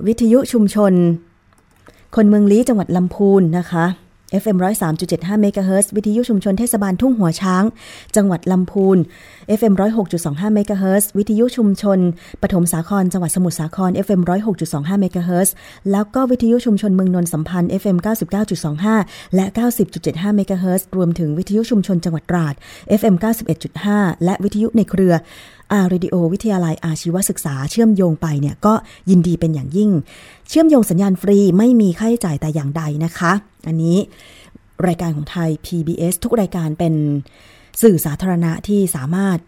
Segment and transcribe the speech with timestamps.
[0.06, 0.92] วิทยุชุมชน
[2.16, 3.86] คนเมืองลี้จังหวัดลำพูนนะคะ
[4.42, 4.56] FM
[4.98, 7.64] 103.75เมกะเฮิรตซ์วิทยุชุมชนเทศบาลทุ่งหัวช้าง
[8.16, 8.98] จังหวัดลำพูน
[9.58, 9.74] FM
[10.14, 11.98] 106.25เมกะเฮิรตซ์วิทยุชุมชน
[12.42, 14.20] ปฐมสาคร จังหวัดสมุทรสาคร FM
[14.60, 15.54] 106.25เมกะเฮิรตซ์
[15.90, 17.96] แล้วก็วิทยุชุมชนเมืองนนท์สัมพันธ์ FM
[18.66, 19.46] 99.25 และ
[19.90, 22.54] 90.75เมกะเฮิรตซ์รวมถึงวิทยุชุมชนจังหวัดตราด
[23.00, 23.14] FM
[23.68, 25.14] 91.5 และวิทยุในเครือ
[25.72, 28.74] R-Radio วิทยาลัยอาชีวศึกษาเชื่อมโยงไปเนี่ยก็
[29.10, 29.90] ยินดีเป็นอย่างยิ่ง
[30.48, 33.32] เชื่อมโยงสัญญาณฟรีไม่มีค่าใช้จ่ายแต่อย่างใดนะคะ
[33.66, 33.98] อันนี้
[34.86, 36.94] รายการของไทย PBS ทุกรายการเป็น
[37.82, 39.38] สื่อสาธารณะที่สามารถ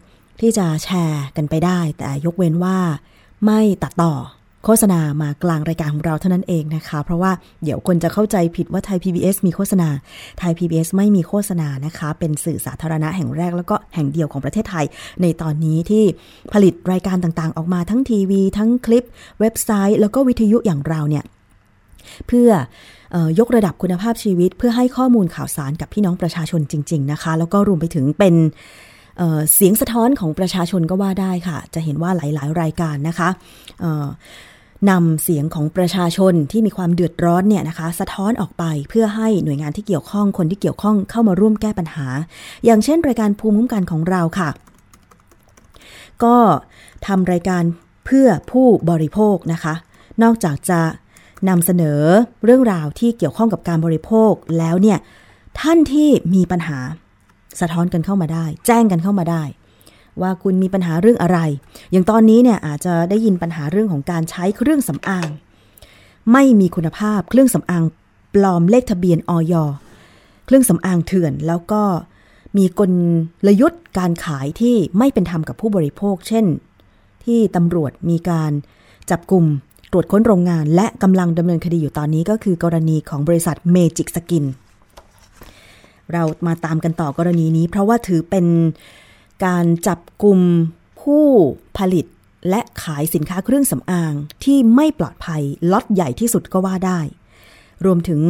[0.40, 2.78] ที่จะแชร์กันไปได้ แต่ยกเว้นว่า
[3.44, 4.14] ไม่ตัดต่อ
[4.64, 7.32] โฆษณามากลางรายการของเราเท่านั้นเองนะคะ เพราะว่า
[7.64, 9.88] เดี๋ยวคนจะเข้าใจผิดว่าไทย PBS มีโฆษณา
[10.38, 14.84] ไทย PBS ไม่มีโฆษณานะคะ เป็นสื่อสาธารณะแห่งแรกแล้วก็แห่งเดียวของประเทศไทย
[15.22, 16.04] ในตอนนี้ที่
[16.52, 19.04] ผลิตรายการต่างๆ ออกมาทั้งทีวี ทั้งคลิป
[19.40, 21.24] เว็บไซต์ แล้วก็วิทยุอย่างเราเนี่ย
[22.26, 22.50] เพื่อ
[23.12, 28.34] เออยกระดับคุณภาพชีวิต เพื่อให้ข้อมูลข่าวสารกับพี่น้องประชาชนจริง ๆ นะคะ แล้วก็รวมไปถึงเป็น
[29.20, 33.28] เเสียงสะท้อนของประชาชนก็ว่าได้ค่ะ จะเห็นว่าหลาย ๆ รายการนะคะ
[34.90, 42.06] นำเสียงของประชาชนที่มีความเดือดร้อนเนี่ยนะคะ สะท้อนออกไปเพื่อให้หน่วยงานที่เกี่ยวข้องคนที่เกี่ยวข้องเข้ามาร่วมแก้ปัญหา
[42.64, 44.50] อย่างเช่น รายการภูมิคุ้มกันของเราค่ะ
[46.24, 46.36] ก็
[47.06, 47.62] ทำรายการ
[48.06, 49.74] เพื่อผู้บริโภคนะคะ
[50.22, 50.80] นอกจากจะ
[51.48, 52.00] นำเสนอ
[52.44, 54.98] เรื่องราวที่เกี่ยวข้องกับการบริโภคแล้วเนี่ย
[55.60, 56.78] ท่านที่มีปัญหา
[57.60, 59.42] สะท้อนกันเข้ามาได้ แจ้งกันเข้ามาได้
[60.20, 61.38] ว่าคุณมีปัญหาเรื่องอะไร
[61.92, 65.28] อย่างตอนนี้เนี่ยอาจจะได้ยินปัญหาเรื่องของการใช้เครื่องสำอาง
[66.32, 67.84] ไม่มีคุณภาพเครื่องสำอาง
[68.34, 69.54] ปลอมเลขทะเบียนออย
[70.46, 71.82] เครื่องสำอางเถื่อนแล้วก็
[72.56, 72.80] มีก
[73.46, 76.46] ลยุทธ์การขายที่ไม่เป็นธรรมกับผู้บริโภค เช่น
[77.24, 78.52] ที่ตำรวจมีการ
[79.10, 79.44] จับกลุ่ม
[79.92, 84.44] ตรวจค้นโรงงาน และกำลังดำเนินคดีอยู่ตอนนี้ก็คือกรณีของบริษัทเมจิกสกิน
[86.14, 88.46] เรามาตามกันต่อกรณีนี้ เพราะว่าถือเป็น
[89.44, 90.38] การจับกลุ่ม
[91.00, 91.26] ผู้
[91.78, 92.06] ผลิต
[92.48, 94.12] และขายสินค้าเครื่องสำอาง
[94.44, 95.42] ที่ไม่ปลอดภัย
[95.72, 97.00] ล็อตใหญ่ที่สุดก็ว่าได้
[97.84, 98.22] รวมถึง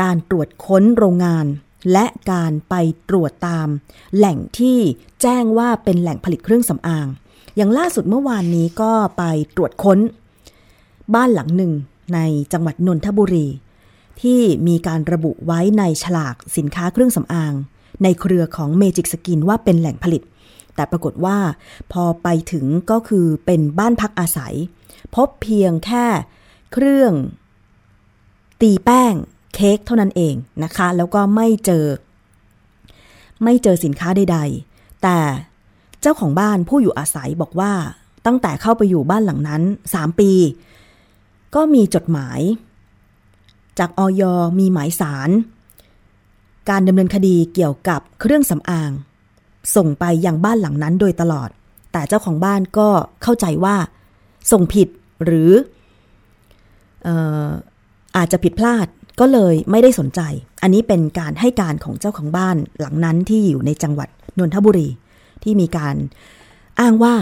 [0.00, 1.46] การตรวจค้นโรงงาน
[1.92, 2.74] และการไป
[3.08, 3.68] ตรวจตาม
[4.16, 4.78] แหล่งที่
[5.22, 7.06] แจ้งว่าเป็นแหล่งผลิตเครื่องสำอาง
[7.56, 9.22] อย่างล่าสุดเมื่อวานนี้ก็ไป
[9.56, 9.98] ตรวจค้น
[11.14, 11.72] บ้านหลังหนึ่ง
[12.14, 12.18] ใน
[12.52, 13.46] จังหวัดนนทบุรี
[14.22, 17.54] ที่มีการระบุไว้ในฉลากสินค้าเครื่องสำอาง
[18.02, 20.22] ในเครือของเมจิกสกินว่าเป็นแหล่งผลิต
[20.74, 21.38] แต่ปรากฏว่า
[21.92, 24.54] พอไปถึงก็คือเป็นบ้านพักอาศัย
[25.14, 26.06] พบเพียงแค่
[26.72, 27.12] เครื่อง
[28.60, 29.14] ตีแป้ง
[29.54, 30.34] เค้กเท่านั้นเอง
[30.64, 31.86] นะคะ แล้วก็ไม่เจอ
[33.44, 35.18] ไม่เจอสินค้าใดๆ แต่
[36.00, 37.72] เจ้าของบ้านผู้อยู่อาศัยบอกว่า
[38.26, 39.62] ตั้งแต่เข้าไปอยู่บ้านหลังนั้น
[39.92, 40.32] 3 ปี
[41.54, 42.40] ก็มีจดหมาย
[43.80, 44.22] จากออย
[44.58, 45.30] มีหมายสาร
[46.70, 48.90] การดำเนินคดีเกี่ยวกับเครื่องสำอาง
[49.76, 51.48] ส่งไปยังบ้านหลังนั้นโดยตลอด
[51.92, 52.88] แต่เจ้าของบ้านก็
[53.22, 53.76] เข้าใจว่า
[54.52, 54.88] ส่งผิด
[55.24, 55.50] หรือ
[57.06, 57.08] อ
[57.46, 57.48] อ
[58.16, 58.86] อาจจะผิดพลาด
[59.20, 60.20] ก็เลยไม่ได้สนใจ
[60.62, 64.88] อันนี้เป็นการให้การของเจ้าของบ้านหลังนั้นที่อยู่ในจังหวัดนนทบุรี
[65.42, 65.96] ที่มีการ
[66.80, 67.14] อ้างว่า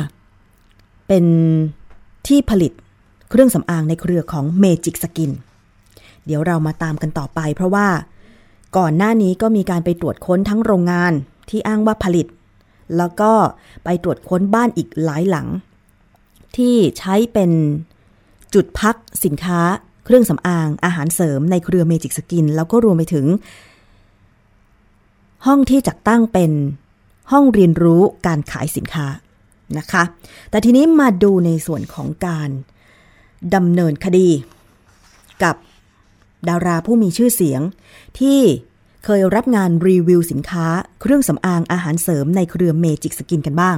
[1.08, 1.24] เป็น
[2.26, 2.72] ที่ผลิต
[3.30, 5.30] เครื่องสำอางในเครือของเมจิกสกิน
[6.28, 7.88] เดี๋ยวเรามาตามกันต่อไป เพราะว่า
[8.76, 11.12] ก่อนหน้านี้ก็มีการไปตรวจค้นทั้งโรงงาน
[11.48, 12.26] ที่อ้างว่าผลิต
[12.96, 13.32] แล้วก็
[13.84, 15.46] ไปตรวจค้นบ้านอีกหลายหลัง
[16.56, 17.50] ที่ใช้เป็น
[18.54, 19.60] จุดพักสินค้า
[20.04, 23.26] เครื่องสำอางอาหารเสริมในเครือเมจิกสกิน แล้วก็รวมไปถึง
[25.46, 26.52] ห้องที่จัดตั้งเป็น
[27.32, 29.06] ห้องเรียนรู้การขายสินค้า
[29.78, 30.02] นะคะ
[30.50, 32.50] แต่ทีนี้มาดูในส่วนของการ
[33.54, 34.28] ดำเนินคดี
[35.42, 35.56] กับ
[36.48, 37.60] ดาราผู้มีชื่อเสียง
[38.18, 38.40] ที่
[39.04, 40.66] เคยรับงานรีวิวสินค้า
[41.00, 43.76] เครื่องสำอางอาหารเสริมในเครือเมจิกสกินกันบ้าง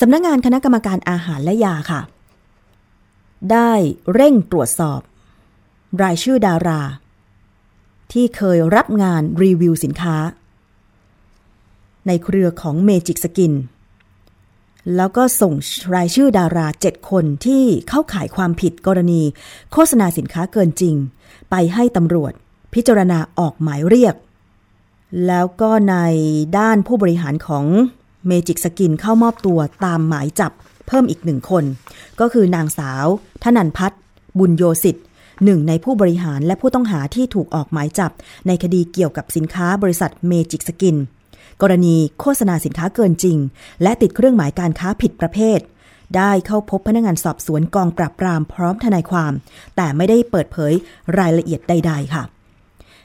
[0.00, 2.00] สำนักงงานคณะกรรมการอาหารและยาค่ะ
[3.52, 3.72] ได้
[4.14, 5.00] เร่งตรวจสอบ
[6.02, 6.82] รายชื่อดารา
[8.12, 10.16] ที่เคยรับงานรีวิวสินค้า
[12.06, 13.52] ในเครือของเมจิกสกิน
[14.96, 15.52] แล้วก็ส่ง
[15.94, 19.22] รายชื่อดารา 7 คนที่เข้าข่ายความผิดกรณี
[19.72, 20.94] โฆษณาสินค้าเกินจริง
[21.50, 22.32] ไปให้ตำรวจ
[22.74, 24.14] พิจารณาออกหมายเรียก
[25.26, 25.96] แล้วก็ใน
[26.58, 27.64] ด้านผู้บริหารของ
[28.26, 30.52] เมจิกสกินเข้ามอบตัวตามหมายจับ
[30.86, 31.64] เพิ่มอีกหนึ่งคน
[32.20, 33.06] ก็คือนางสาว
[33.44, 34.00] ธนันพัฒน์
[34.38, 35.04] บุญโยสิทธิ์
[35.44, 38.12] หนึ่งในผู้บริหารและผู้ต้องหาที่ถูกออกหมายจับ
[38.46, 40.96] ในคดีเกี่ยวกับสินค้าบริษัทเมจิกสกิน
[41.62, 43.38] กรณีโฆษณาสินค้าเกินจริง
[43.82, 45.60] และติดเครื่องหมายการค้าผิดประเภท
[46.16, 49.32] ได้เข้าพบพนักงานสอบสวนกองปราบปรามพร้อมทนายความ
[49.76, 50.72] แต่ไม่ได้เปิดเผย
[51.18, 52.22] รายละเอียดใด ๆ ค่ะ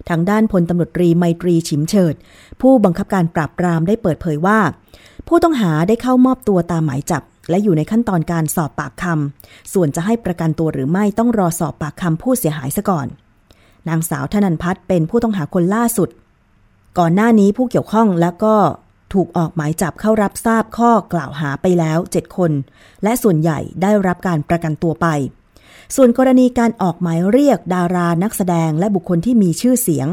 [0.09, 2.15] ทางด้านพลตำรวจตรีไมตรีฉิมเฉิด
[2.61, 4.59] ผู้บังคับการปราบปรามได้เปิดเผยว่า
[5.27, 13.07] ผู้ต้องหาได้เข้ามอบตัวตามหมายจับ และอยู่ในขั้นตอนการสอบปากคำส่วนจะให้ประกันตัวหรือไม่ต้องรอสอบปากคำผู้เสียหายซะก่อน
[13.89, 16.09] นางสาวธนันพัฒน์เป็นผู้ต้องหาคนล่าสุด
[16.99, 18.55] ก่อนหน้านี้ผู้เกี่ยวข้องและก็
[19.13, 22.51] ถูกออกหมายจับเข้ารับทราบข้อกล่าวหาไปแล้ว 7 คน
[23.03, 25.07] และส่วนใหญ่ได้รับการประกันตัวไป
[25.95, 30.07] ส่วนกรณีการออกหมายเรียกดารานักแสดงและบุคคลที่มีชื่อเสียง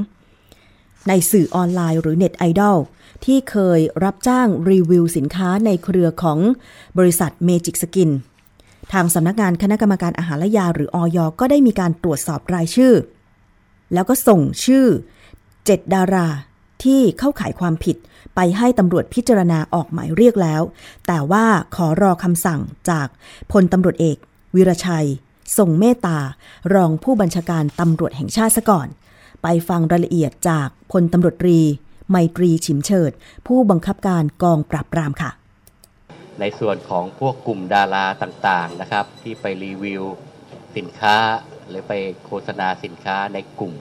[1.09, 2.79] ในสื่อออนไลน์หรือเน็ตไอดอล
[3.25, 6.39] ที่เคยรับจ้างรีวิวสินค้าในเครือของ
[6.99, 8.11] บริษัทเมจิกสกิน
[8.93, 12.95] ทางสำนักงานคณะกรรมการอาหารและยาหรืออยก็ได้มีการตรวจสอบรายชื่อ
[13.95, 14.87] แล้วก็ส่งชื่อ
[15.41, 16.29] 7 ดารา
[16.83, 17.97] ที่เข้าข่ายความผิด
[18.35, 20.63] ไปให้ตำรวจพิจารณาออกหมายเรียกแล้ว
[21.07, 21.45] แต่ว่า
[21.77, 22.61] ขอรอคำสั่ง
[22.91, 23.09] จาก
[23.53, 24.17] พลตำรวจเอก
[24.55, 25.09] วิรชัย
[25.59, 26.19] ส่งเมตตา
[26.75, 28.89] รองผู้บัญชาการตำรวจแห่งชาติซะก่อน
[29.43, 31.59] ไปฟังรายละเอียดจากพลตำรวจตรี
[32.11, 33.13] ไมตรีฉิมเฉิด
[33.47, 35.31] ผู้บังคับการกองปราบปรามค่ะ
[36.41, 40.03] ในส่วนของพวกกลุ่มดาราต่างๆนะครับ ที่ไปรีวิว
[40.77, 41.17] สินค้า
[41.69, 41.93] หรือไป
[42.25, 43.73] โฆษณาสินค้าในกลุ่ม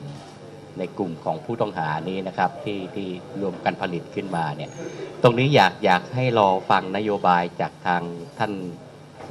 [0.80, 3.08] ในกลุ่มของผู้ต้องหานี้นะครับที่ที่
[3.42, 4.70] รวมกันผลิตขึ้นมาเนี่ย
[5.24, 8.02] ตรงนี้อยากอยากให้รอฟังนโยบายจากทาง
[8.40, 8.54] ท่าน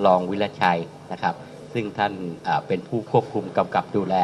[0.06, 0.80] รองวิรชัย
[1.12, 1.34] นะครับ
[1.74, 2.12] ซึ่งท่าน
[2.66, 4.14] เป็นผู้ควบคุมกำกับดูแล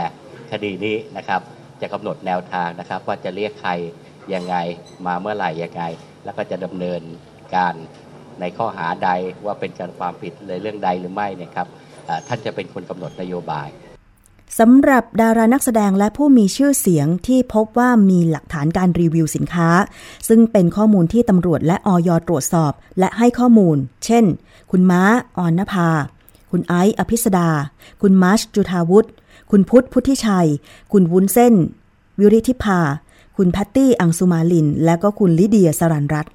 [0.52, 1.40] คดีนี้นะครับ
[1.80, 3.72] จะกำหนดแนวทางนะครับ ว่าจะเรียกใคร
[4.34, 4.56] ยังไง
[5.06, 5.82] มาเมื่อไหร่ยังไง
[6.24, 7.02] แล้วก็จะดำเนิน
[7.56, 7.74] การ
[8.40, 9.10] ในข้อหาใด
[9.44, 11.68] ว่าเป็นการความผิดในเรื่องใดหรือไม่เนยครับ
[12.28, 13.68] ท่านจะเป็นคนกำหนดนโยบาย
[14.58, 19.68] สำหรับดารานักแสดงและผู้มีชื่อเสียงที่พบว่ามีหลักฐานการรีวิวสินค้า
[20.28, 24.24] ซึ่งเป็นข้อมูลที่ตำรวจและออยตรวจสอบ และให้ข้อมูล เช่น
[24.70, 25.02] คุณม้า
[25.38, 25.88] ออนนภา
[26.50, 27.50] คุณไอซ์อภิสดา
[28.02, 29.10] คุณมาร์ชจุธาวุฒิ
[29.50, 30.48] คุณพุทธพุทธิชัย
[30.92, 31.54] คุณวุ้นเส้น
[32.18, 32.80] วิริธิภา
[33.36, 36.26] คุณแพตตี้อังสุมาลิน และก็คุณลิเดียสรันรัต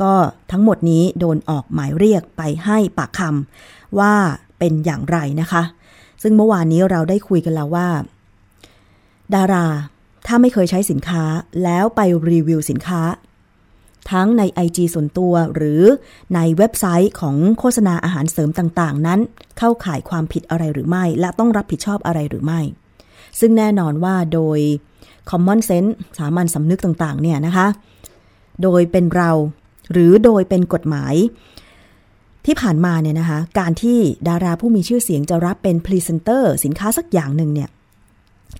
[0.00, 0.12] ก็
[0.50, 4.14] ทั้งหมดนี้โดนออกหมายเรียกไปให้ปากคำว่า
[4.58, 5.62] เป็นอย่างไรนะคะ
[6.22, 7.88] ซึ่งเมื่อวานนี้เราได้คุยกันแล้วว่า
[9.34, 9.66] ดารา
[10.26, 11.24] ถ้าไม่เคยใช้สินค้า
[11.64, 13.02] แล้วไปรีวิวสินค้า
[14.10, 15.82] ทั้งใน IG ส่วนตัวหรือ
[16.34, 19.20] ในเว็บไซต์ของโฆษณาอาหารเสริมต่างๆ นั้น
[19.58, 22.60] เข้าข่ายความผิดอะไรหรือไม่ และต้องรับผิดชอบอะไรหรือไม่
[23.40, 24.58] ซึ่งแน่นอนว่าโดย
[25.30, 27.66] common sense สามัญสำนึกต่างๆ เนี่ยนะคะ
[28.62, 29.30] โดยเป็นเรา
[29.92, 31.14] หรือโดยเป็นกฎหมาย
[32.50, 37.68] ที่ผ่านมาเนี่ยนะคะการที่ดาราผู้มีชื่อเสียงจะรับเป็นพรีเซนเตอร์สินค้าสักอย่างหนึ่งเนี่ย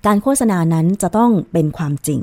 [0.05, 2.19] การโฆษณานั้นจะต้องเป็นความจริง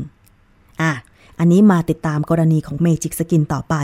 [0.80, 0.92] อะ
[1.38, 3.74] อันนี้มาติดตามกรณีของเมจิกสกินต่อไป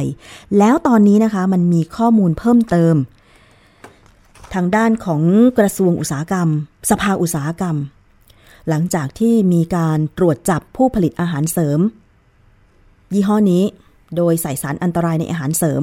[0.58, 2.94] แล้วตอนนี้นะคะมันมีข้อมูลเพิ่มเติม
[4.54, 5.22] ทางด้านของ
[5.58, 6.48] กระทรวงอุตสาหกรรม
[6.90, 7.76] สภาอุตสาหกรรม
[8.68, 11.80] หลังจากที่มีการตรวจจับผู้ผลิตอาหารเสริม
[13.14, 13.62] ยี่ห้อนี้
[14.16, 15.82] โดยใส่สารอันตรายในอาหารเสริม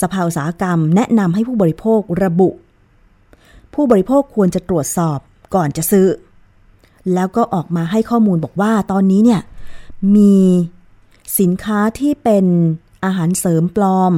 [0.00, 2.50] สภาอุตสาหกรรม แนะนำให้ผู้บริโภคระบุ
[3.74, 5.18] ผู้บริโภคควรจะตรวจสอบ
[5.54, 6.06] ก่อนจะซื้อ
[7.14, 9.40] แล้วก็ออกมาให้ข้อมูลบอกว่าตอนนี้เนี่ย
[10.16, 10.36] มี
[11.40, 12.46] สินค้าที่เป็น
[13.04, 14.12] อาหารเสริมปลอม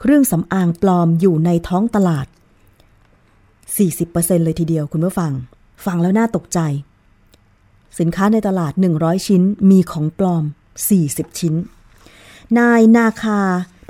[0.00, 2.26] เครื่องสำอางปลอมอยู่ในท้องตลาด
[3.70, 5.32] 40%เลยทีเดียวคุณผู้ฟัง
[5.84, 6.58] ฟังแล้วน่าตกใจ
[7.98, 10.44] สินค้าในตลาด 100 ชิ้นมีของปลอม
[10.90, 11.54] 40 ชิ้น
[12.58, 13.40] นายนาคา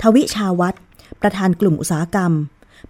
[0.01, 0.77] ทวิชาวัตร
[1.21, 2.31] ประธานกลุ่มอุตสาหกรรม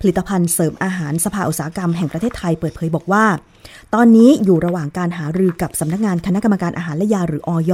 [0.02, 3.26] ผลิตภัณฑ์เสริมอาหารสภาอุตสาหกรรมแห่งประเทศไทยเปิดเผยบอกว่า
[3.94, 7.74] ตอนนี้อยู่ระหว่างการหารือกับสำนักงานคณะกรรมการอาหารและยาหรืออย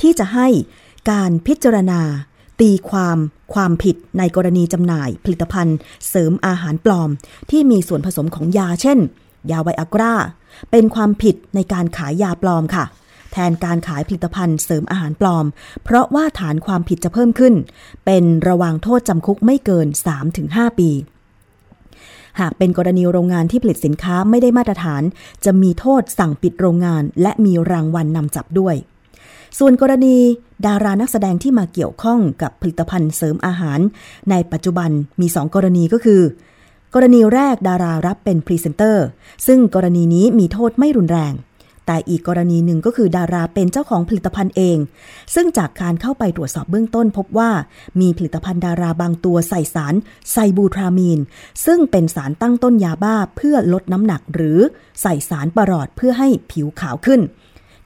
[0.00, 0.48] ที่จะให้
[1.10, 2.00] การพิจารณา
[2.60, 3.18] ตีความ
[3.54, 5.76] ความผิดในกรณีจำหน่าย ผลิตภัณฑ์
[6.08, 7.10] เสริมอาหารปลอม
[7.50, 8.98] ที่มีส่วนผสมของยาเช่น
[9.50, 10.14] ยาไวอากรา
[10.70, 12.84] เป็นความผิดในการขายยาปลอมค่ะ
[13.48, 15.46] นการขายผลิตภัณฑ์เสริมอาหารปลอม
[15.84, 17.54] เพราะว่าฐานความผิดจะเพิ่มขึ้น
[18.04, 19.86] เป็นระวางโทษจำคุกไม่เกิน
[20.32, 20.90] 3-5 ปี
[22.40, 25.02] หากเป็นกรณีโรงงานที่ผลิตสินค้าไม่ได้มาตรฐาน
[25.44, 28.76] จะมีโทษสั่งปิดโรงงาน และมีรางวัลนนำจับด้วย
[29.58, 30.16] ส่วนกรณี
[30.66, 33.80] ดารานักแสดงที่มาเกี่ยวข้องกับผลิตภัณฑ์เสริมอาหาร
[34.30, 34.90] ในปัจจุบัน
[35.20, 36.22] มี 2 กรณีก็คือ
[36.94, 39.06] กรณีแรกดารารับเป็นพรีเซนเตอร์
[39.46, 41.32] ซึ่งกรณีนี้มีโทษไม่รุนแรง
[41.90, 44.78] แต่อีกกรณีหนึ่งก็คือดาราเป็นเจ้าของผลิตภัณฑ์เอง
[45.34, 47.50] ซึ่งจากการเข้าไปตรวจสอบเบื้องต้นพบว่า
[48.00, 49.94] มีผลิตภัณฑ์ดาราบางตัวใส่สาร
[50.30, 51.20] ไซบูทรามีน
[51.66, 54.58] ซึ่งเป็นสารตั้งต้นยาบ้าเพื่อลดน้ำหนักหรือ
[55.02, 57.20] ใส่สารประหลอดเพื่อให้ผิวขาวขึ้น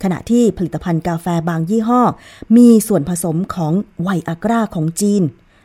[0.02, 2.02] ขณะที่ผลิตภัณฑ์กาแฟบางยี่ห้อ
[2.56, 5.22] มีส่วนผสมของไวอากราของจีน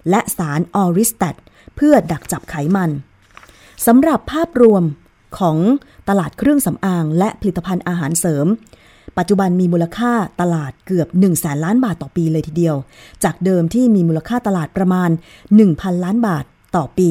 [0.10, 1.36] และสารออริสแตต
[1.75, 2.89] เพื่อดักจับไขมัน
[3.86, 4.84] สำหรับภาพรวม
[5.39, 5.57] ของ
[6.10, 8.48] ตลาดเครื่องสำอาง และผลิตภัณฑ์อาหารเสริม
[9.17, 12.75] ปัจจุบันมีมูลค่าตลาดเกือบ1แสนล้านบาทต่อปีเลยทีเดียว
[13.24, 15.10] จากเดิมที่มีมูลค่าตลาดประมาณ
[15.57, 16.43] 1,000 ล้านบาท
[16.75, 17.10] ต่อปี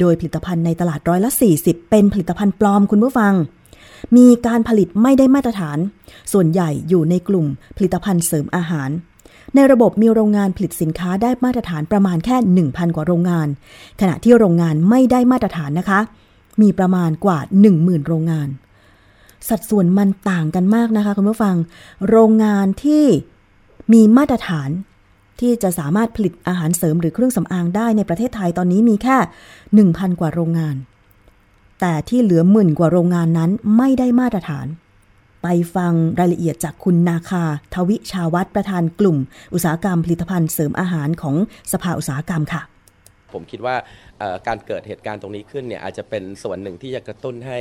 [0.00, 3.34] โดยผลิตภัณฑ์ในตลาดร้อยละ 40 เป็นผลิตภัณฑ์ปลอมคุณผู้ฟัง
[4.16, 5.78] มีการผลิตไม่ได้มาตรฐาน
[6.32, 8.90] ส่วนใหญ่อยู่ในกลุ่มผลิตภัณฑ์เสริมอาหาร
[9.54, 12.36] ในระบบมีโรงงานผลิตสินค้าได้มาตรฐานประมาณแค่
[12.68, 13.48] 1,000 กว่าโรงงาน
[14.00, 16.00] ขณะที่โรงงานไม่ได้มาตรฐานนะคะ
[16.62, 17.38] มีประมาณกว่า
[17.74, 18.48] 10,000 โรงงาน
[19.48, 21.56] สัดส่วนมันต่างกันมากนะคะคุณผู้ฟัง
[22.08, 23.04] โรงงานที่
[23.92, 24.70] มีมาตรฐาน
[25.40, 29.16] ที่จะสามารถผลิตอาหารเสริมหรือเครื่องสำอางได้ในประเทศไทยตอนนี้มีแค่
[29.88, 30.76] 1,000 กว่าโรงงาน
[31.80, 34.66] แต่ที่เหลือหมื่นกว่าโรงงานนั้นไม่ได้มาตรฐาน
[35.42, 39.16] ไปฟังรายละเอียดจากคุณนาคา ทวิชาวัตรประธานกลุ่ม
[39.54, 41.36] อุตสาหกรรมผลิตภัณฑ์เสริมอาหารของ
[41.72, 42.62] สภาอุตสาหกรรมค่ะ
[43.32, 43.76] ผมคิดว่า
[44.46, 47.58] การเกิดเหตุการณ์ตรงนี้ขึ้นเนี่ยอาจจะเป็นส่วนหนึ่งที่จะกระตุ้นให้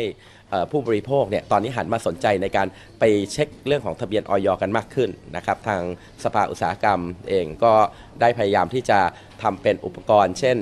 [0.71, 2.67] ผู้บริโภคเนี่ยตอนนี้หันมาสนใจในการ
[2.99, 4.47] ไปเช็คเรื่องของทะเบียนอย.
[4.61, 5.81] กันมากขึ้นนะครับทาง
[6.23, 7.73] สภาอุตสาหกรรมเองก็
[8.21, 8.99] ได้พยายามที่จะ
[9.43, 10.57] ทำเป็นอุปกรณ์ เช่น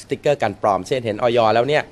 [0.00, 1.38] สติกเกอร์กันปลอม เช่นเห็นอย.
[1.54, 1.82] แล้วเนี่ย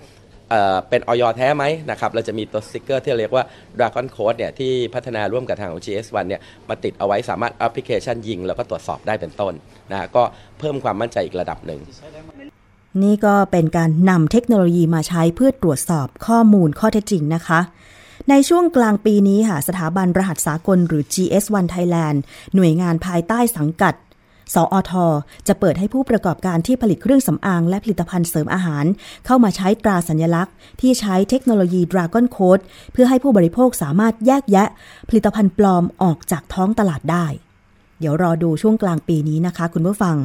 [0.88, 1.22] เป็นอย.
[1.36, 3.44] แท้ไหมนะครับ เราจะมีตัวสติกเกอร์ที่เรียกว่า
[3.78, 9.54] Dragon Code เนี่ยที่พัฒนาร่วมกับทางของ GS1 เนี่ยมาติดเอาไว้สามารถแอปพลิเคชันยิง แล้วก็ตรวจสอบได้เป็นต้น
[9.90, 10.22] นะก็
[10.58, 11.80] เพิ่มความมั่นใจอีกระดับหนึ่ง
[13.02, 17.60] นี่ก็เป็นการนำเทคโนโลยีมาใช้เพื่อตรวจสอบข้อมูลข้อเท็จจริงนะคะ
[18.30, 22.18] ในช่วงกลางปีนี้ค่ะสถาบันรหัสสากลหรือ GS1 Thailand
[22.54, 23.94] หน่วยงานภายใต้สังกัด
[24.54, 25.06] สอทอ
[25.48, 28.84] จะเปิดให้ผู้ประกอบการที่ผลิตเครื่องสำอางและผลิตภัณฑ์เสริมอาหาร
[29.26, 32.62] เข้ามาใช้ตราสัญลักษณ์ ที่ใช้เทคโนโลยี Dragon Code
[32.92, 34.68] เพื่อให้ผู้บริโภคสามารถแยกแยะ
[35.08, 37.26] ผลิตภัณฑ์ปลอมออกจากท้องตลาดได้
[38.00, 40.16] เดี๋ยวรอดูช่วงกลางปีนี้นะคะ คุณผู้ฟัง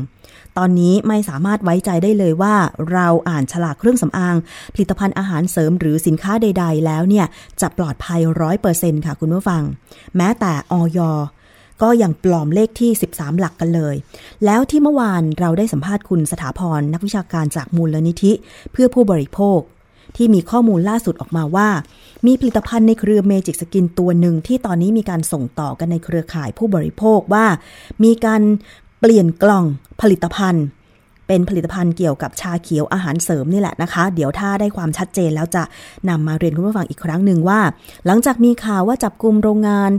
[0.58, 2.56] ตอนนี้ไม่สามารถไว้ใจได้เลยว่า
[2.92, 4.36] เราอ่านฉลากเครื่องสำอาง
[4.74, 7.26] ผลิตภัณฑ์อาหารเสริมหรือสินค้าใด ๆ แล้วเนี่ย
[7.62, 9.64] จะปลอดภัยร้อยเปอร์เซ็นค่ะคุณผู้ฟัง
[10.18, 11.00] แม้แต่ออย
[11.84, 13.96] ก็ยังปลอมเลขที่ 13 หลักกันเลย
[14.46, 18.32] แล้วที่เมื่อวานเราได้สัมภาษณ์คุณสถาพรนักวิชาการจากมูลนิธิ
[18.72, 19.60] เพื่อผู้บริโภค
[20.18, 21.70] ที่มีข้อมูลล่าสุดออกมาว่า
[22.26, 27.46] มีผลิตภัณฑ์ในเครือเมจิกสกินตัวหนึ่งที่ตอนนี้มีการส่งต่อกันในเครือข่ายผู้บริโภคว่า
[28.04, 28.42] มีการ
[29.00, 29.66] เปลี่ยนกล่อง
[30.02, 30.66] ผลิตภัณฑ์
[31.28, 35.64] เป็นผลิตภัณฑ์เกี่ยวกับชาเขียวอาหารเสริมนี่แหละนะคะ เดี๋ยวถ้าได้ความชัดเจนแล้วจะ
[36.10, 37.60] นำมาเรียนคุณผู้ฟังอีกครั้งหนึ่งว่า
[38.06, 39.92] หลังจากมีข่าวว่าจับกลุ่มโรงงาน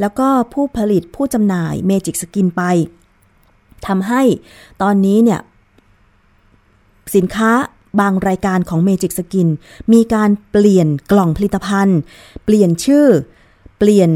[0.00, 2.62] แล้วก็ผู้ผลิตผู้จำหน่ายเมจิกสกินไป
[3.86, 4.22] ทำให้
[4.82, 5.40] ตอนนี้เนี่ย
[7.14, 7.50] สินค้า
[8.00, 9.48] บางรายการของ Magic Skin
[9.92, 11.98] มีการเปลี่ยนกล่องผลิตภัณฑ์
[12.44, 13.06] เปลี่ยนชื่อ
[13.78, 14.10] เปลี่ยน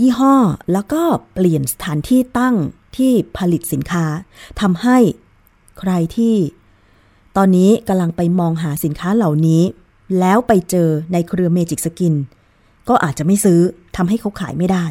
[0.00, 0.36] ยี่ห้อ
[0.72, 1.02] แล้วก็
[1.34, 2.56] เปลี่ยนสถานที่ตั้ง
[2.96, 4.04] ที่ผลิตสินค้า
[4.60, 4.98] ทำให้
[5.80, 6.34] ใครที่
[7.36, 9.62] ตอนนี้กำลังไปมองหาสินค้าเหล่านี้
[10.20, 12.14] แล้วไปเจอในเครือ Magic Skin
[12.88, 13.60] ก็อาจจะไม่ซื้อ
[13.96, 14.86] ทำให้เขาขายไม่ได้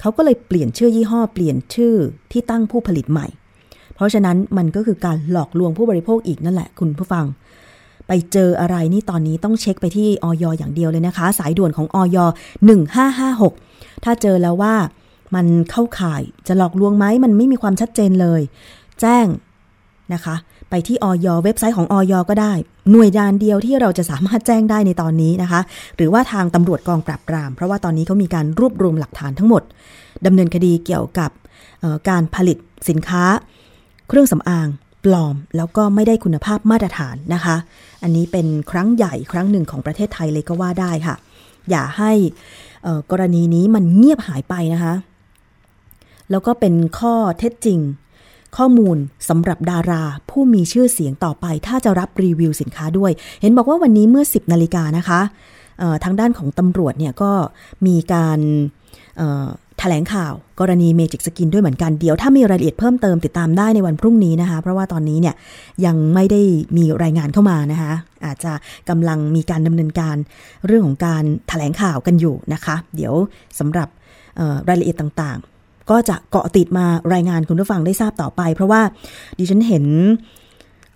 [0.00, 1.94] เขาก็เลยเปลี่ยนชื่อยี่ห้อเปลี่ยนชื่อ
[2.32, 3.26] ที่ตั้งผู้ผลิตใหม่
[3.94, 7.26] เพราะฉะนั้นมันก็คือการหลอกลวงผู้บริโภคอีกนั่นแหละคุณผู้ฟัง
[8.06, 12.18] ไปเจออะไรนี่ตอนนี้ต้องเช็คไปที่ออยอย่างเดียวเลยนะคะ สายด่วนของออย
[13.10, 14.74] 1556 ถ้าเจอแล้วว่า
[15.34, 18.40] มันเข้าข่ายจะหลอกลวงไหมมันไม่มีความชัดเจนเลย
[19.00, 19.26] แจ้ง
[20.14, 20.34] นะคะ
[20.70, 22.52] ไปที่ออยเว็บไซต์ของออยก็ได้
[22.90, 25.60] หน่วยงานเดียวที่เราจะสามารถแจ้งได้ในตอนนี้นะคะ
[25.96, 29.62] หรือว่าทางตำรวจกองปราบปราม เพราะว่าตอนนี้เขามีการรวบรวมหลักฐานทั้งหมด
[30.26, 31.30] ดำเนินคดีเกี่ยวกับ
[32.08, 33.24] การผลิตสินค้า
[34.08, 34.68] เครื่องสำอาง
[35.04, 37.56] ปลอม แล้วก็ไม่ได้คุณภาพมาตรฐานนะคะ
[38.02, 41.14] อันนี้เป็นครั้งใหญ่ครั้งหนึ่งของประเทศไทยเลยก็ว่าได้ค่ะ
[41.70, 42.12] อย่าให้
[43.10, 44.94] กรณีนี้มันเงียบหายไปนะคะ
[46.30, 47.78] แล้วก็เป็นข้อเท็จจริง
[48.56, 48.96] ข้อมูล
[49.28, 55.20] สำหรับดารา ผู้มีชื่อเสียงต่อไป ถ้าจะรับรีวิวสินค้าด้วย เห็นบอกว่าวันนี้เมื่อ 10นาฬิกานะคะ
[56.04, 57.32] ทางด้านของตำรวจเนี่ยก็
[57.86, 58.38] มีการ
[59.16, 65.34] เอ่อแถลงข่าวกรณีเมจิกสกินด้วยเหมือนกัน เดี๋ยวถ้ามีรายละเอียดเพิ่มเติมติดตามได้ในวันพรุ่งนี้นะคะ เพราะว่าตอนนี้เนี่ย
[65.86, 66.40] ยังไม่ได้
[66.76, 67.92] มีรายงานเข้ามานะคะ
[68.24, 68.52] อาจจะ
[68.88, 70.16] กำลังมีการดำเนินการ
[70.66, 73.14] เรื่องของการแถลงข่าวกันอยู่นะคะ เดี๋ยว
[73.58, 73.88] สำหรับ
[74.68, 75.59] รายละเอียดต่างๆ
[75.90, 78.82] ก็จะเกาะติดมารายงานคุณผู้ฟังได้ทราบต่อไป เพราะว่า
[79.38, 79.84] ดิฉันเห็น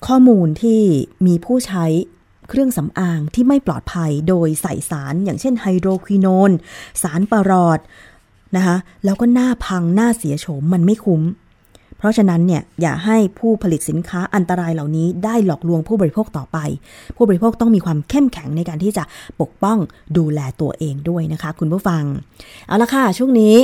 [0.07, 0.81] ข้อมูลที่
[1.27, 1.85] มีผู้ใช้
[2.49, 6.51] เครื่องสำอางที่ไม่ปลอดภัยโดยใส่สารอย่างเช่นไฮโดรควิโนน
[7.03, 7.79] สารปรอด
[8.57, 11.23] นะคะแล้วก็หน้าพังหน้าเสียโฉมมันไม่คุ้ม
[11.99, 16.59] เพราะฉะนั้นเนี่ยอย่าให้ผู้ผลิตสินค้าอันตรายเหล่านี้ได้หลอกลวงผู้บริโภคต่อไป
[17.17, 19.05] ผู้บริโภคต้องมีความเข้มแข็งในการที่จะ
[19.41, 19.79] ปกป้อง
[20.17, 22.03] ดูแลตัวเองด้วยนะคะ คุณผู้ฟัง
[22.67, 23.55] เอาละค่ะ ช่วงนี้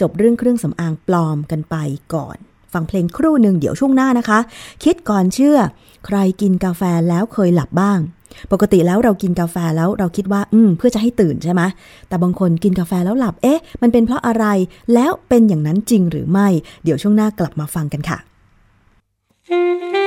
[0.00, 1.76] จบเรื่องเครื่องสำอางปลอมกันไป
[2.14, 2.36] ก่อน
[2.72, 4.38] ฟังเพลงครู่หนึ่งเดี๋ยวช่วงหน้านะคะ
[4.84, 5.58] คิดก่อนเชื่อ
[6.06, 7.98] ใครกินกาแฟแล้วเคยหลับบ้าง
[8.52, 11.62] ปกติแล้วเรากินกาแฟแล้วเราคิดว่า อืม เพื่อจะให้ตื่นใช่ไหม
[12.08, 14.44] แต่บางคนกินกาแฟแล้วหลับเอ๊ะ มันเป็นเพราะอะไร
[14.94, 16.48] แล้วเป็นอย่างนั้นจริงหรือไม่
[16.84, 20.03] เดี๋ยวช่วงหน้ากลับมาฟังกันค่ะ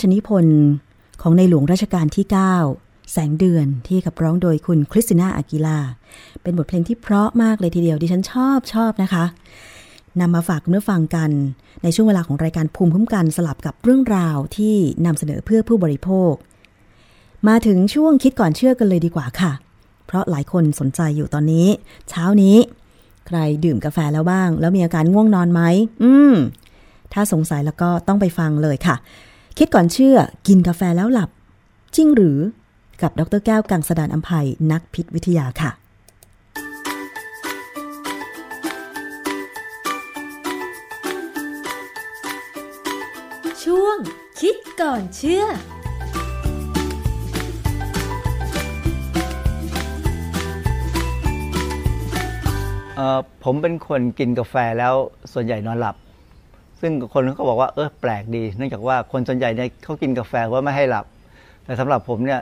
[0.00, 0.60] ชนิพนธ์
[1.22, 2.26] ของในหลวงรัชกาลที่
[2.68, 5.78] 9 แสงเดือนที่ขับร้องโดยคุณคริสติน่าอากิลา
[6.42, 9.24] เป็นบทเพลงที่เพราะมากเลยทีเดียวดิฉันชอบชอบนะคะ
[10.20, 11.30] นำมาฝากคุณผู้ฟังกัน
[11.82, 14.74] ในช่วงเวลาของรายการภูมิคุ้มกันสลับกับเรื่องราวที่
[15.06, 16.32] นำเสนอเพื่อผู้บริโภค
[17.48, 19.52] มาถึงช่วงคิดก่อนเชื่อกันเลยดีกว่าค่ะ
[20.06, 21.66] เพราะหลายคนสนใจอยู่ตอนนี้
[22.08, 22.56] เช้านี้
[23.26, 25.62] ใครดื่มกาแฟแล้วบ้าง แล้วมีอาการง่วงนอนไหม
[26.02, 26.34] อืม
[27.12, 28.96] ถ้าสงสัยแล้วก็ต้องไปฟังเลยค่ะ
[29.58, 31.30] คิดก่อนเชื่อกินกาแฟแล้วหลับ
[31.96, 32.38] จริงหรือ
[33.02, 35.70] กับดรแก้วกังสดานอัมภัยนักพิษวิทยาค่ะ
[43.62, 43.96] ช่วง
[44.40, 45.44] คิดก่อนเชื่อ
[52.96, 54.94] เอ่อผมเป็นคนกินกาแฟแล้ว
[55.32, 55.96] ส่วนใหญ่นอนหลับ
[56.80, 61.06] ซึ่งคนเขาบอกว่าเออแปลกดี เนื่องจากว่าคนส่วนใหญ่เนี่ยเขากินกาแฟว่าไม่ให้หลับ
[61.64, 62.40] แต่สำหรับผมเนี่ย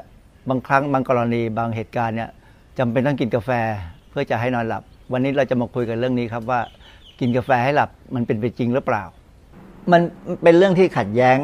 [0.48, 2.30] บางครั้งบางกรณีบางเหตุการณ์เนี่ย
[2.78, 3.50] จำเป็นต้องกินกาแฟ
[4.10, 6.60] เพื่อจะให้นอนหลับ วันนี้เราจะมาคุยกันเรื่องนี้ครับว่า
[7.20, 9.04] กินกาแฟให้หลับมันเป็นไปจริงหรือเปล่า
[9.92, 10.00] มัน
[10.42, 11.36] เป็นเรื่องที่ขัดแย้ง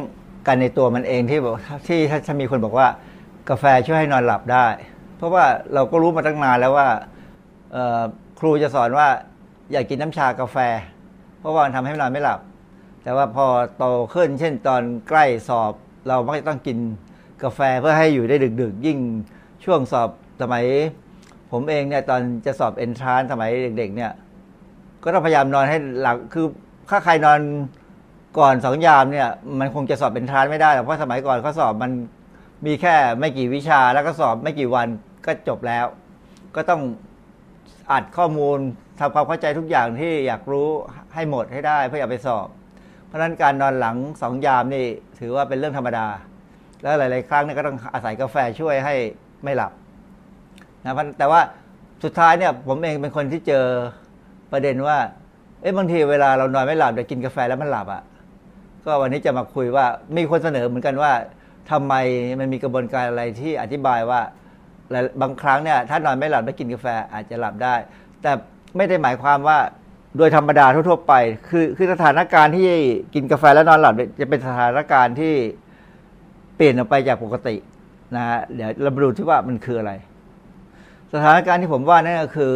[0.46, 1.54] กันในตัวมันเองที่บอก
[1.88, 2.88] ที่ถ้ามีคนบอกว่า
[3.50, 4.66] กาแฟช่วยให้นอนหลับได้
[5.16, 6.88] เพราะว่าเราก็รู้มาตั้งนานแล้วว่า
[8.40, 9.09] ครูจะสอนว่า
[9.72, 10.57] อย่ากินน้ำชากาแฟ
[11.38, 12.40] เพราะว่ามันทำให้นอนไม่หลับ
[13.05, 13.47] แต่ว่าพอ
[13.79, 15.73] โตขึ้น เช่นตอนใกล้สอบ
[16.09, 16.79] เรามักจะต้องกิน
[17.43, 18.99] กาแฟเพื่อให้อยู่ได้ดึก ๆ ยิ่ง
[19.64, 20.11] ช่วงสอบ
[20.43, 20.64] สมัย
[21.53, 24.12] ผมเองเนี่ยตอนจะสอบเอนทรานสมัยเด็ก ๆ เนี่ย
[25.05, 26.47] ก็ต้องพยายามนอนให้หลังคือ
[26.90, 27.40] ถ้าใครนอน
[28.38, 31.90] ก่อนสองยามเนี่ย มันคงจะสอบเป็นทรานไม่ได้หรอกเพราะสมัยก่อนเขาสอบมัน
[32.67, 34.88] มีแค่ไม่กี่วิชาแล้วก็สอบไม่กี่วัน
[35.27, 35.87] ก็จบแล้ว
[36.57, 36.83] ก็ต้อง
[37.93, 38.59] อัดข้อมูล
[39.01, 40.69] ทำความเข้าใจทุกอย่างที่อยากรู้
[41.14, 42.47] ให้หมดให้ได้เพื่ออยากไปสอบ
[43.14, 44.87] ราะฉะนั้นการนอนหลังสองยามนี่
[45.20, 46.07] ถือว่าเป็นเรื่องธรรมดา
[46.83, 48.94] แล้วหลาย ๆ ครั้งนี่ก็ต้องอาศัยกาแฟช่วยให้
[49.44, 49.72] ไม่หลับ
[50.85, 51.40] นะพราะแต่ว่า
[52.05, 53.66] สุดท้ายเนี่ยผมเองเป็นคนที่เจอ
[54.53, 54.96] ประเด็นว่า
[55.61, 58.03] เอ๊ะบางทีเวลาเรานอนไม่หลับแต่กินกาแฟแล้วมันหลับอะ
[58.85, 61.12] ก็วันนี้จะมาคุยว่ามีคนเสนอเหมือนกันว่า
[61.70, 61.94] ทำไม
[62.40, 64.20] มันมีกระบวนการอะไรที่อธิบายว่า
[65.22, 67.74] บางครั้งเนี่ยถ้านอนไม่หลับแล้วกินกาแฟอาจจะหลับได้
[68.22, 68.33] แต่
[68.77, 69.59] ไม่ได้หมายความว่า
[70.16, 71.14] โดยธรรมดาทั่วๆไป
[71.48, 72.68] คือคือสถานการณ์ที่
[73.14, 75.35] กินกาแฟแล้วนอนหลับจะเป็นสถานการณ์ที่
[76.57, 77.57] เปลี่ยนออกไปจากปกติ
[78.16, 79.92] นะฮะเดี๋ยวเรามาดูที่ว่ามันคืออะไร
[81.14, 82.53] สถานการณ์ที่ผมว่านั่นก็คือ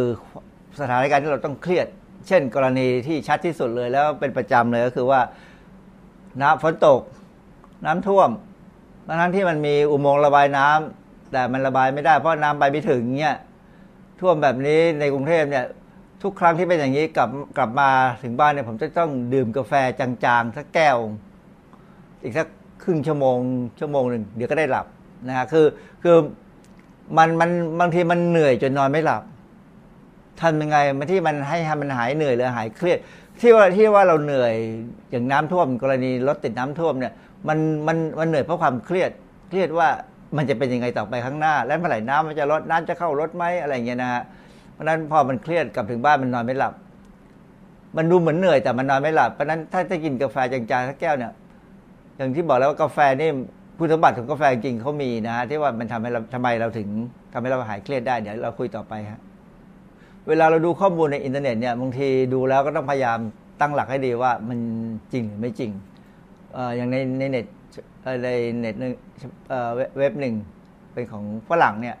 [0.79, 1.87] สถานการณ์ที่เราต้องเครียด
[2.27, 5.21] เช่น กรณีที่ชัดที่สุดเลยแล้วเป็นประจำเลยก็คือว่า
[6.41, 7.01] น้ำฝนตก
[7.85, 8.29] น้ำท่วม
[9.19, 13.37] ทั้งที่มันมีอุโมงค์ระบายน้ำแต่มันระบายไม่ได้เพราะน้ำไปไม่ถึงเนี่ย
[14.19, 15.65] ท่วมแบบนี้ในกรุงเทพเนี่ย
[16.23, 17.89] ทุกครั้งที่เป็นอย่างนี้กลับกลับมา
[18.23, 20.97] ถึงบ้านเนี่ยผมจะต้องดื่มกาแฟจางๆสักแก้ว
[22.23, 22.47] อีกสัก
[22.83, 23.37] ครึ่งชั่วโมง
[23.79, 24.85] ชั่วโมงหนึ่งเดี๋ยวก็ได้หลับ
[25.27, 25.65] นะฮะคือ
[26.03, 26.17] คือ
[27.17, 29.23] มันมันบางทีมันเหนื่อยจนนอนไม่หลับ
[30.41, 32.99] ทำยังไงมันที่มันให้มันหายเหนื่อยหรือหายเครียด
[33.41, 34.53] ที่ว่าที่ว่าเราเหนื่อย
[35.11, 37.13] อย่างน้ำท่วมกรณีรถติดน้ำท่วมเนี่ย
[37.47, 39.11] มันมันมันเหนื่อยเพราะความเครียด
[39.49, 39.87] เครียดว่า
[40.37, 44.23] มันจะเป็นยังไงต่อไปข้างหน้า และเมื่อไหร่น้ำมันจะลดน้ำจะเข้ารถไหมอะไรเงี้ยนะฮะ
[44.79, 46.73] ราะนั้นพอมันเครียดกลับถึงบ้านมันนอนไม่หลับ
[47.97, 51.33] มันดูเหมือนเหนื่อยแต่มันนอนไม่หลับเพราะนั้นถ้าจะกินกาแฟจางๆสักแก้วเนี่ย
[52.17, 53.29] อย่างที่บอกแล้วว่ากาแฟนี่
[53.77, 56.87] คุณสมบัติของกาแฟจริงเขามีนะฮะที่ว่ามันทำให้เราทำไมเราถึง
[57.33, 59.19] ทำให้เราหายเครียดได้เดี๋ยวเราคุยต่อไปฮะ
[60.27, 63.19] เวลาเราดูข้อมูลในอินเทอร์เน็ตเนี่ยบางทีดูแล้วก็ต้องพยายาม
[63.61, 64.59] ตั้งหลักให้ดีว่ามัน
[65.13, 65.71] จริงหรือไม่จริง
[66.53, 67.45] เอ่ออย่างในในเน็ต
[68.05, 68.91] อ่อในเน็ตหนึ่ง
[69.49, 70.33] เอ่อเว็บหนึ่ง
[70.93, 71.95] เป็นของฝรั่งเนี่ย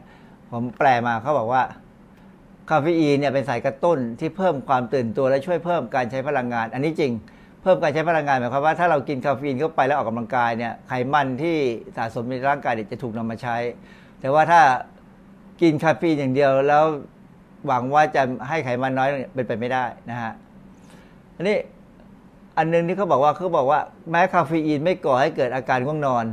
[0.51, 1.61] ผมแปลมาเขาบอกว่า
[2.69, 7.11] คาเฟอีนเนี่ยเป็นสารกระตุ้นที่เพิ่มความตื่นตัวและช่วยเพิ่มการใช้พลังงาน อันนี้จริง
[7.61, 11.57] เพิ่มการใช้พลังงานหมายความว่าถ้าเรากินคาเฟอีนเข้าไปแล้วออกกำลังกายเนี่ยไขมันที่
[11.97, 13.57] สะสมในร่างกายจะถูกนำมาใช้
[14.21, 14.61] แต่ว่าถ้า
[15.61, 16.83] กินคาเฟอีนอย่างเดียวแล้ว
[17.67, 20.31] หวังว่าจะให้ไขมันน้อยเป็นไปไม่ได้นะฮะ
[21.35, 21.57] อันนี้
[22.57, 23.79] อันหนึ่งที่เขาบอกว่าเขาบอกว่า
[24.09, 26.25] แม้คาเฟอีนไม่ก่อให้เกิดอาการง่วงนอน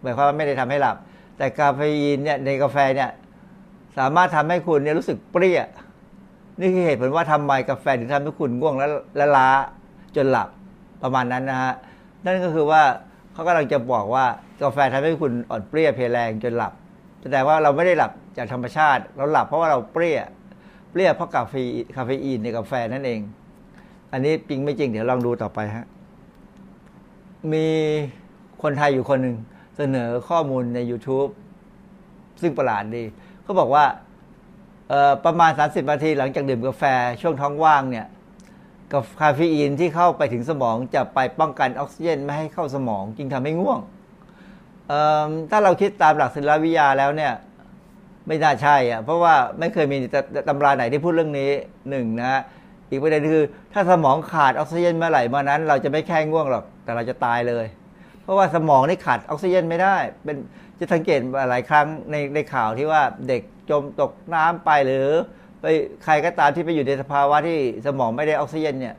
[0.00, 0.96] หมายความว่าไม่ได้ทำให้หลับ
[1.36, 3.10] แต่คาเฟอีนเนี่ยในกาแฟเนี่ย
[3.98, 5.60] สามารถทำให้คุณเนี่ยรู้สึกเพลีย
[6.60, 8.86] นี่คือเหตุผลว่าทำไมกาแฟถึงทำให้คุณง่วงและ
[9.20, 9.48] ละล้า
[10.16, 10.48] จนหลับ
[11.02, 11.72] ประมาณนั้นนะฮะ
[12.24, 12.82] นั่นก็คือว่า
[13.32, 14.24] เขากำลังจะบอกว่า
[14.62, 16.72] กาแฟทำให้คุณอ่อนเปรี้ยเพลแรงจนหลับ
[17.22, 20.18] แสดงว่าเราไม่ได้หลับจากธรรมชาติ เราหลับเพราะว่าเราเปรี้ย
[20.90, 21.54] เปรี้ยเพราะกาแฟ
[21.96, 23.20] คาเฟอีนในกาแฟนั่นเอง
[24.12, 25.86] อันนี้จริงไม่จริงเดี๋ยวลองดูต่อไปฮะ
[27.52, 27.66] มี
[28.62, 29.36] คนไทยอยู่คนหนึ่ง
[29.76, 31.30] เสนอข้อมูลใน YouTube
[32.40, 33.04] ซึ่งประหลาดดี
[33.50, 33.86] เขาบอกว่า
[35.24, 36.84] ประมาณ 30 นาทีหลังจากดื่มกาแฟ
[37.20, 38.06] ช่วงท้องว่างเนี่ย
[38.92, 43.80] กาคาเฟอีนที่เข้าไปถึงสมองจะไปป้องกันออกซิเจนไม่ให้เข้าสมองจึงทำให้ง่วง
[45.50, 47.32] ถ้าเราคิดตามหลักศิลปวิทยาแล้วเนี่ย
[48.26, 49.96] ไม่น่าใช่อะเพราะว่าไม่เคยมี
[50.48, 51.50] ตำราไหนที่พูดเรื่องนี้
[51.90, 52.40] หนึ่งนะฮะ
[52.90, 57.66] อีกประเด็นคือ ถ้าสมองขาดออกซิเจนเมื่อไหร่เมื่อนั้น เราจะไม่แค่ง่วงหรอกแต่เราจะตายเลย
[58.22, 60.36] เพราะว่าสมองนี่ขาดออกซิเจนไม่ได้ เป็น
[60.80, 65.06] จะสังเกตหลายครั้งในในข่าวที่ว่าเด็กจมตกน้ำไปหรือ
[65.60, 65.64] ไป
[66.04, 68.94] ใครก็ตามที่ไปอยู่ในสภาวะที่สมองไม่ได้ออกซิเจนเนี่ย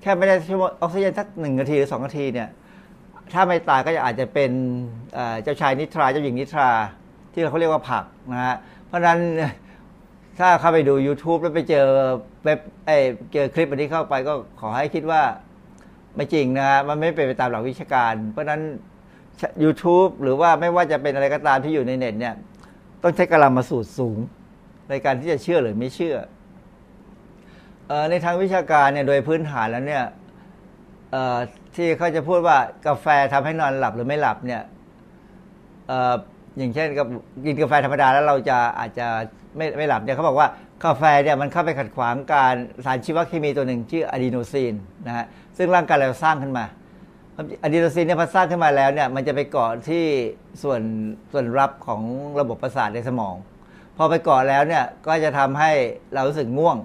[0.00, 2.48] แค่ไม่ได้ชั่วโมงออกซิเจนสักหนึ่งนาทีหรือสองนาทีเนี่ย
[3.32, 4.50] ถ้าไม่ตายก็จะอาจจะเป็น
[5.42, 6.70] เจ้าชายนิทราเจ้าหญิงนิทรา
[7.32, 8.56] ที่เขาเรียกว่าผักนะฮะ
[8.86, 9.18] เพราะฉะนั้น
[10.38, 11.86] ถ้าเข้าไปดู YouTube แล้วไปเจอ
[12.44, 12.90] เว็บเอ
[13.32, 15.22] เจอคลิปอันนี้เข้าไปก็ขอให้คิดว่า
[16.16, 18.60] ไม่จริงนะฮะมันไม่เป็นไปตามหลักวิชาการ เพราะฉะนั้น
[19.64, 22.34] YouTube หรือว่าไม่ว่าจะเป็นอะไรก็ตามที่อยู่ในเน็ตเนี่ย
[23.02, 24.18] ต้องใช้กำลังมาสูตรสูง
[24.90, 26.16] ในการที่จะเชื่อหรือไม่เชื่อ
[27.90, 30.04] อในทางวิชาการเนี่ยโดยพื้นฐานแล้วเนี่ย
[31.74, 34.62] ที่เขาจะพูดว่ากาแฟทำให้นอนหลับหรือไม่หลับเนี่ย
[35.88, 36.14] เอ่อ
[36.58, 37.06] อย่างเช่นกับ
[37.44, 39.06] กินกาแฟธรรมดาแล้วเราจะอาจจะ
[39.56, 40.48] ไม่ไม่หลับเนี่ยเขาบอกว่า
[40.84, 44.74] กาแฟเนี่ยมันเข้าไปขัดขวางการสารชีวเคมีตัวหนึ่งชื่ออะดีโนซีน
[45.06, 46.64] นะฮะซึ่งร่างกายเราสร้างขึ้นมา
[47.36, 50.04] อะดีโนซีนเนี่ยพอสร้างขึ้นมาแล้วเนี่ยมันจะไปเกาะที่
[50.62, 50.80] ส่วน
[51.32, 52.02] ส่วนรับของ
[52.40, 53.34] ระบบประสาทในสมอง
[53.96, 55.70] พอไปเกาะแล้วเนี่ยก็จะทำให้
[56.14, 56.76] เรารู้สึกง่วง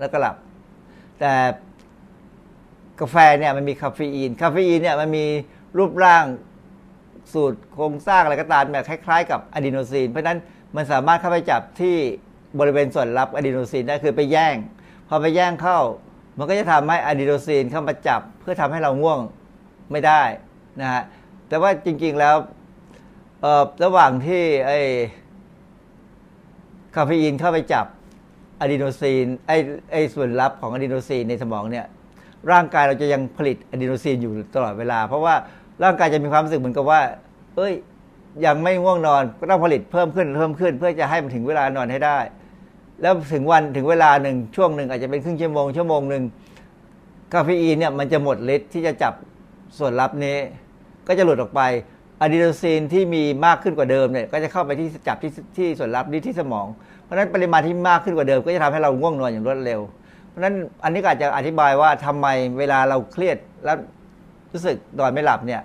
[0.00, 0.36] แล้วก็หลับ
[1.20, 1.32] แต่
[3.00, 5.24] กาแฟเนี่ยมันมีคาเฟอีน คาเฟอีนเนี่ยมันมี
[5.78, 6.24] รูปร่าง
[7.32, 10.38] สูตรโครงสร้างอะไรก็ตามแบบคล้ายๆกับอะดีโนซีน เพราะนั้น
[10.76, 11.96] มันสามารถเข้าไปจับที่
[12.58, 14.56] บริเวณส่วนรับอะดีโนซีนได้คือไปแย่ง
[15.08, 15.78] พอไปแย่งเข้า
[16.38, 19.18] มันก็จะทำให้อะดีโนซีนเข้ามาจับเพื่อทำให้เราง่วง
[19.92, 20.22] ไม่ได้
[20.80, 21.02] นะฮะ
[21.48, 22.36] แต่ว่าจริง ๆแล้ว
[23.84, 24.72] ระหว่างที่ไอ
[26.94, 27.86] คาเฟอีนเข้าไปจับ
[28.60, 29.52] อะดีโนซีนไอ
[29.92, 31.86] ไอส่วนรับของอะดีโนซีนในสมองเนี่ย
[32.50, 35.34] ร่างกายเราจะยังผลิตอะดีโนซีนอยู่ตลอดเวลา เพราะว่า
[35.82, 37.00] ร่างกายจะมีความรู้สึกเหมือนกับว่า
[37.56, 37.72] เอ้ย
[38.46, 42.18] ยังไม่ง่วงนอนก็ต้องผลิตเพิ่มขึ้นเพิ่มขึ้น เพื่อจะให้มันถึงเวลานอนให้ได้
[43.02, 46.22] แล้วถึงวันถึงเวลาหนึ่งช่วงหนึ่งอาจจะเป็นครึ่งชั่วโมงชั่วโมงหนึ่ง
[47.32, 49.12] คาเฟอีนเนี่ยมันจะหมดฤทธิ์ที่จะจับ
[49.78, 50.36] ส่วนลับนี้
[51.08, 51.62] ก็จะหลุดออกไป
[52.20, 56.66] อะดีโนซีนที่มีมากขึ้นกว่าเดิมเนี่ยก็จะเข้าไปที่จับที่ที่ส่วนลับนี้ที่สมอง
[57.02, 59.80] เพราะฉะนั้นปริมาณที่มากขึ้นกว่าเดิม ก็จะทำให้เราง่วงนอนอย่างรวดเร็ว
[60.28, 60.54] เพราะฉะนั้น
[60.84, 62.26] อันนี้ก็อาจจะอธิบายว่าทำไม
[62.58, 63.76] เวลาเราเครียดแล้ว
[64.52, 65.62] รู้สึกนอนไม่หลับเนี่ย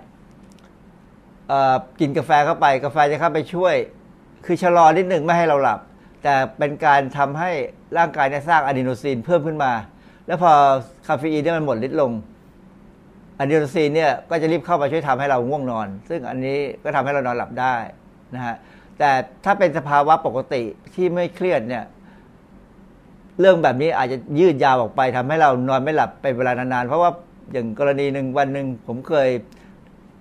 [2.00, 3.74] กินกาแฟเข้าไปกาแฟจะเข้าไปช่วย
[4.46, 5.80] คือชะลอนิดหนึ่งไม่ให้เราหลับ
[6.22, 7.50] แต่เป็นการทำให้
[7.98, 9.72] ร่างกายเนี่ยสร้างอะดีโนซีนเพิ่มขึ้นมา
[10.26, 10.50] แล้วพอ
[11.06, 12.12] คาเฟอีนเนี่ยมันหมดฤทธิ์ลง
[13.38, 17.74] อะดรีโรซีนเนี่ยก็จะรีบเข้ามาช่วยทำให้เราง่วงนอน ซึ่งอันนี้ก็ทำให้เรานอนหลับได้
[18.34, 18.56] นะฮะ
[18.98, 19.10] แต่
[19.44, 20.62] ถ้าเป็นสภาวะปกติ
[20.94, 21.84] ที่ไม่เครียดเนี่ย
[23.40, 27.10] เรื่องแบบนี้อาจจะยืดยาวออกไป ทำให้เรานอนไม่หลับไปเวลานานๆเพราะว่า
[27.52, 29.28] อย่างกรณีหนึ่งวันหนึ่งผมเคย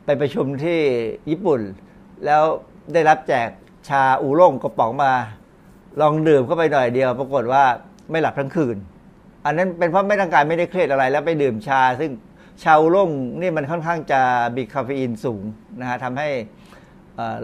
[0.05, 0.79] ไปไประชุมที่
[1.29, 1.61] ญี่ปุ่น
[2.25, 2.43] แล้ว
[2.93, 3.49] ได้รับแจก
[3.89, 5.13] ชาอูร่งกระป๋องมา
[6.01, 7.63] ลองดื่มเข้าไปหน่อยเดียว ปรากฏว่า
[8.11, 8.77] ไม่หลับทั้งคืน
[9.45, 12.11] อันนั้นเป็นเพราะไม่ร่างกายไม่ได้เครียดอะไรแล้วไปดื่มชา ซึ่ง
[12.63, 13.09] ชาล่ง
[13.41, 14.21] นี่มันค่อนข้างจะ
[14.55, 15.43] บีคาเฟอีนสูง
[15.79, 16.29] นะฮะทำให้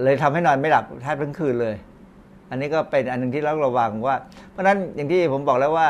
[0.04, 1.76] เลยทำให้นอนไม่หลับแทบทั้งคืนเลย
[2.50, 4.16] อันนี้ก็เป็นอันนึงที่เราระวังว่า
[4.52, 5.88] เพราะฉะนั้นอย่างที่ผมบอกแล้วว่า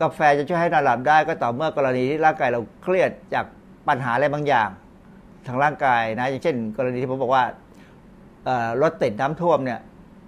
[0.00, 3.46] กาแฟจะช่วยให้นอนหลับได้ก็ต่อเมื่อกรณีที่ร่างกายเราเครียดจาก
[3.88, 4.68] ปัญหาอะไรบางอย่าง
[5.46, 7.44] ทางร่างกายนะอย่างเช่น กรณีที่ผมบอกว่า
[8.82, 9.80] รถติดน้ำท่วมเนี่ย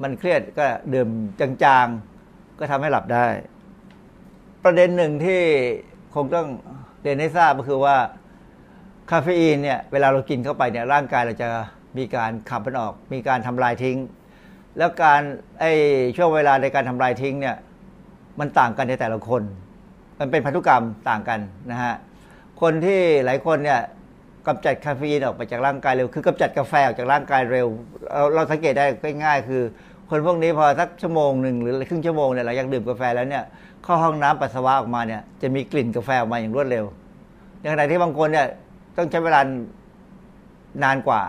[0.03, 1.09] มันเครียดก็ดื่ม
[1.41, 3.27] จางๆ ก็ทำให้หลับได้
[4.65, 5.41] ประเด็นหนึ่งที่
[6.15, 6.49] คงต้อง
[7.03, 7.97] เรียนให้ทราบก็คือว่า
[9.11, 11.49] คาเฟอีนเนี่ยเวลาเรากินเข้าไปเนี่ยร่างกายเราจะ
[11.99, 13.99] มีการขับมันออก มีการทำลายทิ้ง
[14.79, 15.23] แล้วการ
[15.61, 15.65] ไอ
[16.17, 17.57] ช่วงเวลาในการทำลายทิ้งเนี่ย
[18.41, 19.43] มันต่างกันในแต่ละคน
[20.19, 21.95] มันเป็นพันธุกรรมต่างกันนะฮะ
[22.61, 23.81] คนที่หลายคนเนี่ย
[24.47, 27.69] กำจัดคาเฟอีนออกไปจากร่างกายเร็ว คือกำจัดกาแฟออกจากร่างกายเร็ว
[28.13, 28.87] เราเราสังเกตได้
[29.25, 29.63] ง่ายๆคือ
[30.11, 33.45] คนพวกนี้พอสักชั่วโมงหนึ่งหรือครึ่งชั่วโมงเนี่ยหลังจากดื่มกาแฟแล้วเนี่ย
[33.85, 36.85] เข้าห้องน้ำปัสสาวะออกมาเนี่ยจะมีกลิ่นกาแฟออกมาอย่างรวดเร็ว
[37.61, 38.47] ในขณะที่บางคนเนี่ย
[39.01, 39.41] ต้องใช้เวลา
[40.83, 41.23] นานกว่า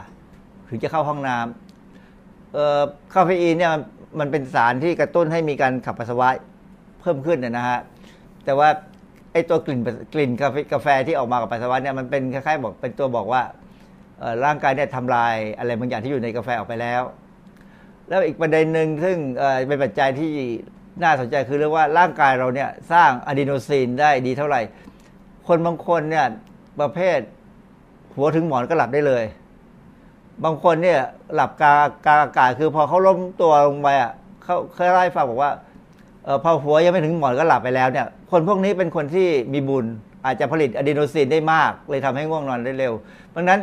[0.69, 2.81] ถึงจะเข้าห้องน้ำเอ่อ
[3.13, 3.71] คาเฟอีนเนี่ย
[4.19, 6.29] มันเป็นสารที่กระตุ้นให้มีการขับปัสสาวะ
[7.01, 7.79] เพิ่มขึ้นน,นะฮะ
[8.45, 8.69] แต่ว่า
[9.33, 9.79] ไอตัวกลิ่น
[10.13, 13.41] กลิ่นกาแฟกาแฟที่ออกมากับปัสสาวะเนี่ยมันเป็นคล้ายๆบอกเป็นตัวบอกว่า
[14.45, 17.01] ร่างกายเนี่ยทำลายอะไรบางอย่างที่อยู่ในกาแฟออกไปแล้ว
[18.09, 19.17] แล้วอีกประเด็นหนึ่งซึ่ง
[19.67, 20.31] เป็นปัจจัยที่
[21.03, 24.61] น่าสนใจคือเรื่องว่าร่างกายเราเนี่ยสร้างอะดีโนซีนได้ดีเท่าไหร่
[25.47, 26.25] คนบางคนเนี่ย
[26.79, 27.19] ประเภท
[28.15, 29.23] หัวถึงหมอนก็หลับได้เลย
[30.43, 30.99] บางคนเนี่ย
[31.35, 31.73] หลับกา
[32.05, 34.11] กาอากาศคือพอเขาล้มตัวลงไปอะ
[34.43, 35.51] เขาเคยไล่ฟังบอกว่า
[36.27, 39.85] ออพอหัวยังไม่ถึงหมอนก็หลับไปแล้วเนี่ย คนพวกนี้เป็นคนที่มีบุญ
[40.25, 42.93] อาจจะผลิตอะดีโนซีนได้มาก เลยทำให้ง่วงนอนได้เร็ว
[43.35, 43.59] ดังนั้น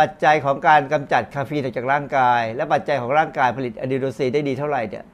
[0.00, 5.04] ปัจจัยของการกำจัดคาเฟอีนออกจากร่างกาย และปัจจัยของร่างกายผลิตอะดีโนซีนได้ดีเท่าไหร่เนี่ย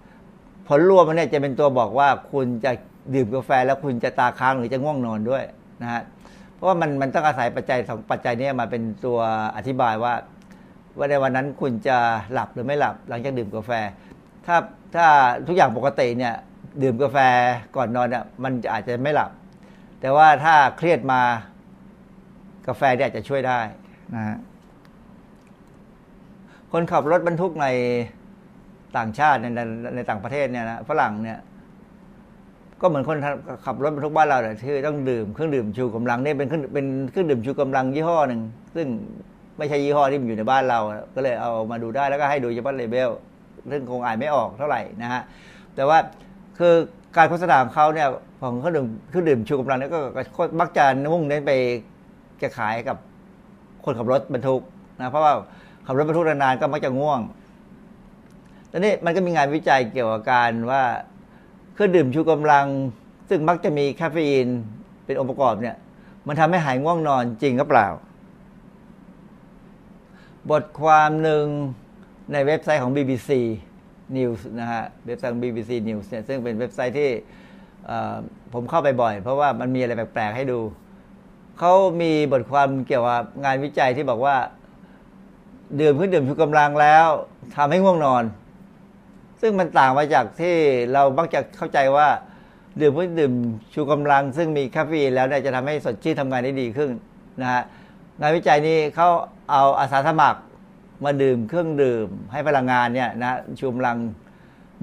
[0.68, 2.72] ผลรวมมันเนี่ยจะเป็นตัวบอกว่าคุณจะ
[3.14, 5.42] ดื่มกาแฟแล้วคุณจะตาค้างหรือจะง่วงนอนด้วย
[5.82, 6.02] นะฮะ
[6.56, 9.18] เพราะว่ามันมันต้องอาศัยปัจจัยสองปัจจัยนี้มาเป็นตัว
[9.56, 10.14] อธิบายว่า
[10.98, 11.98] ว่าในวันนั้นคุณจะ
[12.32, 13.70] หลับหรือไม่หลับหลังจากดื่มกาแฟ
[14.46, 14.56] ถ้า
[14.94, 15.06] ถ้า
[15.46, 16.34] ทุกอย่างปกติเนี่ย
[16.82, 17.18] ดื่มกาแฟ
[17.76, 19.30] ก่อนนอนเนี่ยมันอาจจะไม่หลับ
[20.00, 21.20] แต่ว่าถ้าเครียดมา
[22.68, 23.60] กาแฟเนี่ยจะช่วยได้
[24.14, 24.36] นะฮะ
[26.72, 27.66] คนขับรถบรรทุกใน
[28.96, 29.60] ต่างชาติในใน
[29.94, 31.38] ในต่างประเทศเนี่ยนะฝรั่งเนี่ย
[32.80, 33.18] ก็เหมือนคน
[33.64, 38.40] ขับรถบรรทุกบ้านเราเนี่ยที่ต้องดื่มเครื่องดื่มชูกำลังนี่เป็นเครื่องเป็นเครื่องดื่มชูกำลังยี่ห้อหนึ่ง
[38.76, 38.86] ซึ่ง
[39.58, 40.80] ไม่ใช่ยี่ห้อที่มันอยู่ในบ้านเรา
[41.14, 43.10] ก็เลยเอามาดูได้แล้วก็ให้ดูเฉพาะเลเบล
[43.70, 45.22] ซึ่งคงอ่านไม่ออกเท่าไหร่นะฮะ
[45.74, 45.98] แต่ว่า
[46.58, 46.74] คือ
[47.16, 48.08] การโฆษณาของเขาเนี่ย
[48.42, 50.00] ของเครื่องดื่มเครื่องดื่มชูกำลังเนี่ยก็
[50.60, 51.52] มักจะมุ่งเน้นไป
[52.42, 52.96] จะขายกับ
[53.84, 54.62] คนขับรถบรรทุก
[54.98, 55.32] นะเพราะว่า
[55.86, 57.20] ขับรถบรรทุกนานๆก็มักจะง่วง
[58.70, 60.82] ตอนนี้มันก็มีงานวิจัยเกี่ยวกับการว่า
[61.76, 62.66] เครื่องดื่มชูกำลัง
[63.28, 64.48] ซึ่งมักจะมีคาเฟอีน
[65.04, 65.76] เป็นองค์ประกอบเนี่ย
[66.26, 67.88] มันทำให้หายง่วงนอนจริงหรือเปล่า
[70.50, 71.44] บทความหนึ่ง
[72.32, 73.30] ในเว็บไซต์ของ BBC
[74.16, 77.10] News นะฮะ เว็บไซต์ของ BBC News เนี่ยซึ่งเป็นเว็บไซต์ที่
[78.52, 80.60] ผมเข้าไปบ่อย เพราะว่ามันมีอะไรแปลก ๆ ให้ดู
[81.58, 81.72] เขา
[82.02, 84.36] มีบทความเกี่ยวกับงานวิจัยที่บอกว่า
[85.80, 87.06] ดื่มเครื่องดื่มชูกำลังแล้ว
[87.56, 88.22] ทำให้ง่วงนอน
[89.40, 90.54] ซึ่งมันต่างมาจากที่
[90.92, 92.08] เรามักจะเข้าใจว่า
[92.80, 93.32] ดื่มเครื่องดื่ม
[93.74, 96.90] ชูกำลัง ซึ่งมีคาเฟอีนแล้วเนี่ยจะทำให้สดชื่นทำงานได้ดีขึ้น
[97.40, 97.62] นะฮะ
[98.20, 99.08] งานวิจัยนี้เขา
[99.50, 100.40] เอาอาสาสมัคร
[101.04, 103.96] มาดื่มเครื่องดื่ม ให้พลังงานเนี่ยนะชูกำลัง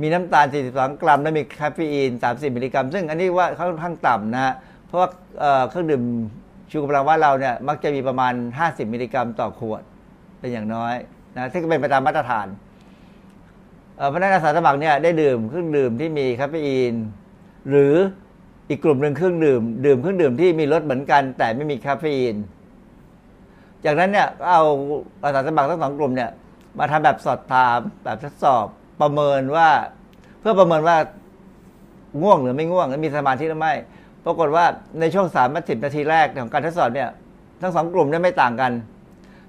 [0.02, 4.54] มีน้ำตาล 42 กรัม และมีคาเฟอีน 30 มิลลิกรัม ซึ่งอันนี้ว่าค่อนข้างต่ำนะฮะ
[4.88, 5.10] เพราะว่า
[5.70, 6.04] เครื่องดื่ม
[6.72, 8.34] ชูกำลังว่าเราเนี่ยมักจะมีประมาณ
[8.64, 9.82] 50 มิลลิกรัมต่อขวด
[10.40, 10.96] เป็นอย่างน้อย
[11.36, 12.48] นะซึ่งเป็นไปตามมาตรฐาน
[14.14, 16.94] พนักงานอาสาสมัครเนี่ยได้ดื่มเครื่องดื่มที่มีคาเฟอีน
[17.70, 17.94] หรือ
[18.70, 22.36] อีกกลุ่มหนึ่งเครื่องดื่ม ดื่มเครื่องดื่มที่มีรสเหมือนกัน แต่ไม่มีคาเฟอีน
[23.86, 24.62] จากนั้นเนี่ยเอา
[25.24, 26.30] อาสาสมัครทั้งสองกลุ่มเนี่ย
[26.80, 28.66] มาทำแบบสอบถามแบบทดสอบ
[29.02, 29.70] ประเมินว่า
[30.40, 30.98] เพื่อประเมินว่า
[32.22, 33.74] ง่วงหรือไม่ง่วงและมีสมาธิหรือไม่
[34.26, 34.66] ปรากฏว่า
[35.00, 37.10] ในช่วงสามสิบนาทีแรกของการทดสอบเนี่ย
[37.62, 38.72] ทั้งสองกลุ่มเนี่ยไม่ต่างกัน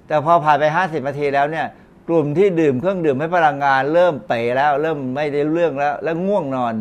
[0.06, 1.66] แต่พอผ่านไปห้าสิบนาทีแล้วเนี่ย
[2.08, 6.74] กลุ่มที่ดื่มเครื่องดื่มให้พลังงาน เริ่มเป๋แล้ว เริ่มไม่ได้เรื่องแล้ว แล้วง่วงนอน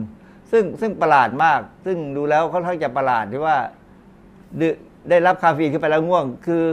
[0.51, 3.57] ซึ่งซึ่งประหลาดมาก ซึ่งดูแล้วค่อนข้างจะประหลาดที่ว่า
[5.09, 6.63] ได้รับคาเฟอีนขึ้นไปแล้วง่วง คือ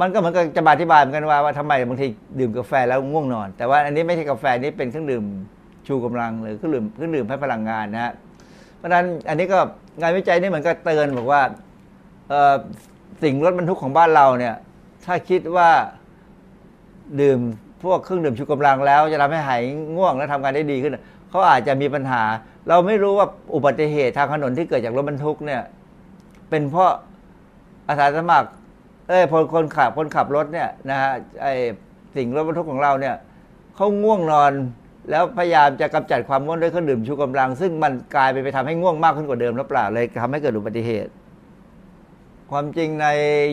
[0.00, 2.06] มันก็เหมือนกับจะอธิบายเหมือนกันว่าว่าทำไมบางที
[2.38, 5.24] ดื่มกาแฟแล้วง่วงนอน แต่ว่าอันนี้ไม่ใช่กาแฟนี่เป็นเครื่องดื่ม
[5.86, 8.12] ชูกำลังหรือเครื่องดื่มเครื่องดื่มให้พลังงานนะฮะ
[8.76, 9.58] เพราะฉะนั้นอันนี้ก็
[10.00, 11.42] งานวิจัยนี่เหมือนกับเตือนบอกว่า
[13.22, 14.54] สิ่งรถบรรทุกของบ้านเราเนี่ย
[15.04, 15.70] ถ้าคิดว่า
[17.20, 17.40] ดื่ม
[17.84, 19.62] พวกเครื่องดื่มชูกำลังแล้ว จะทำให้หาย
[19.96, 20.96] ง่วงและทำงานได้ดีขึ้น
[21.30, 22.22] เขาอาจจะมีปัญหา
[22.68, 25.62] เราไม่รู้ว่าอุบัติเหตุทางถนนที่เกิดจากรถบรรทุกเนี่ย
[26.50, 26.90] เป็นเพราะ
[27.88, 28.48] อาสาสมัคร
[29.08, 29.22] เอ้ย
[29.54, 31.46] คนขับคนขับรถเนี่ยนะฮะไอ
[32.16, 33.14] สิ่งรถบรรทุกของเราเนี่ย
[33.76, 34.52] เขาง่วงนอน
[35.10, 41.10] แล้วพยายามจะกำจัดความง่วงด้วยเครื่องดื่มชูกำลัง ซึ่งมันกลายไปไปทำให้ง่วงมากขึ้นกว่าเดิมหรือเปล่าเลยทำให้เกิดอุบัติเหตุ
[42.50, 43.06] ความจริงใน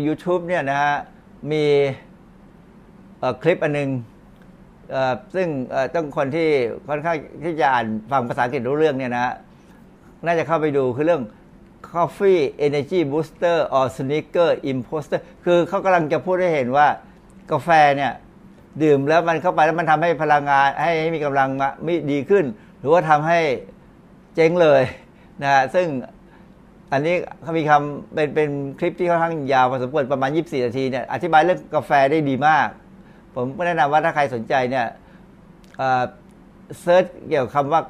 [0.05, 0.95] YouTube เนี่ยนะฮะ
[1.51, 1.63] มี
[3.43, 3.89] คลิปอันหนึง
[4.91, 5.47] เอ่อซึ่ง
[5.95, 6.47] ต้องคนที่
[6.89, 9.33] ค่อนข้างที่จะอ่านฟังภาษาอังกฤษรู้เรื่องเนี่ยนะฮะ
[10.25, 11.23] น่าจะเข้าไปดูคือเรื่อง
[11.91, 16.87] Coffee Energy Booster or Sneaker Imposter คือเขากำลังจะพูดให้เห็นว่า
[17.51, 18.11] กาแฟเนี่ย
[18.83, 21.49] ดื่มแล้วมันเข้าไปแล้วมันทำให้พลังงานให้ให้มีกำลัง
[21.85, 22.45] มีดีขึ้น
[22.79, 23.39] หรือว่าทำให้
[24.35, 24.81] เจ๊งเลย
[25.41, 25.87] นะฮะซึ่ง
[26.91, 28.49] อันนี้เขามีคำเป็นเป็น
[28.79, 32.67] คลิปที่ค่อนข้างยาวพอสมควรประมาณ 24 นาทีเนี่ยอธิบายเรื่องกาแฟได้ดีมาก
[33.35, 34.87] ผมแนะนำว่าถ้าใครสนใจเนี่ย
[36.81, 37.81] search เกี่ยวกับคำว่า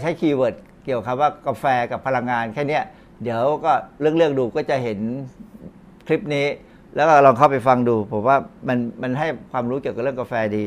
[0.00, 0.54] ใช้ keyword
[0.84, 2.84] เกี่ยวกับคำว่ากาแฟกับพลังงานแค่เนี้ย
[3.22, 4.98] เดี๋ยวก็เลือกเลือกๆดูก็จะเห็น
[6.06, 6.46] คลิปนี้
[6.94, 8.36] แล้วก็ลองเข้าไปฟังดู ผมว่า
[8.68, 10.66] มันมันให้ความรู้เกี่ยวกับเรื่องกาแฟดี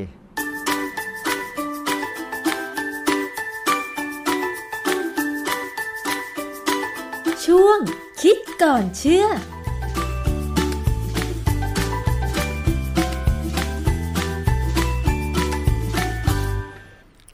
[7.45, 7.79] ช่วง
[8.21, 9.25] คิดก่อนเชื่อ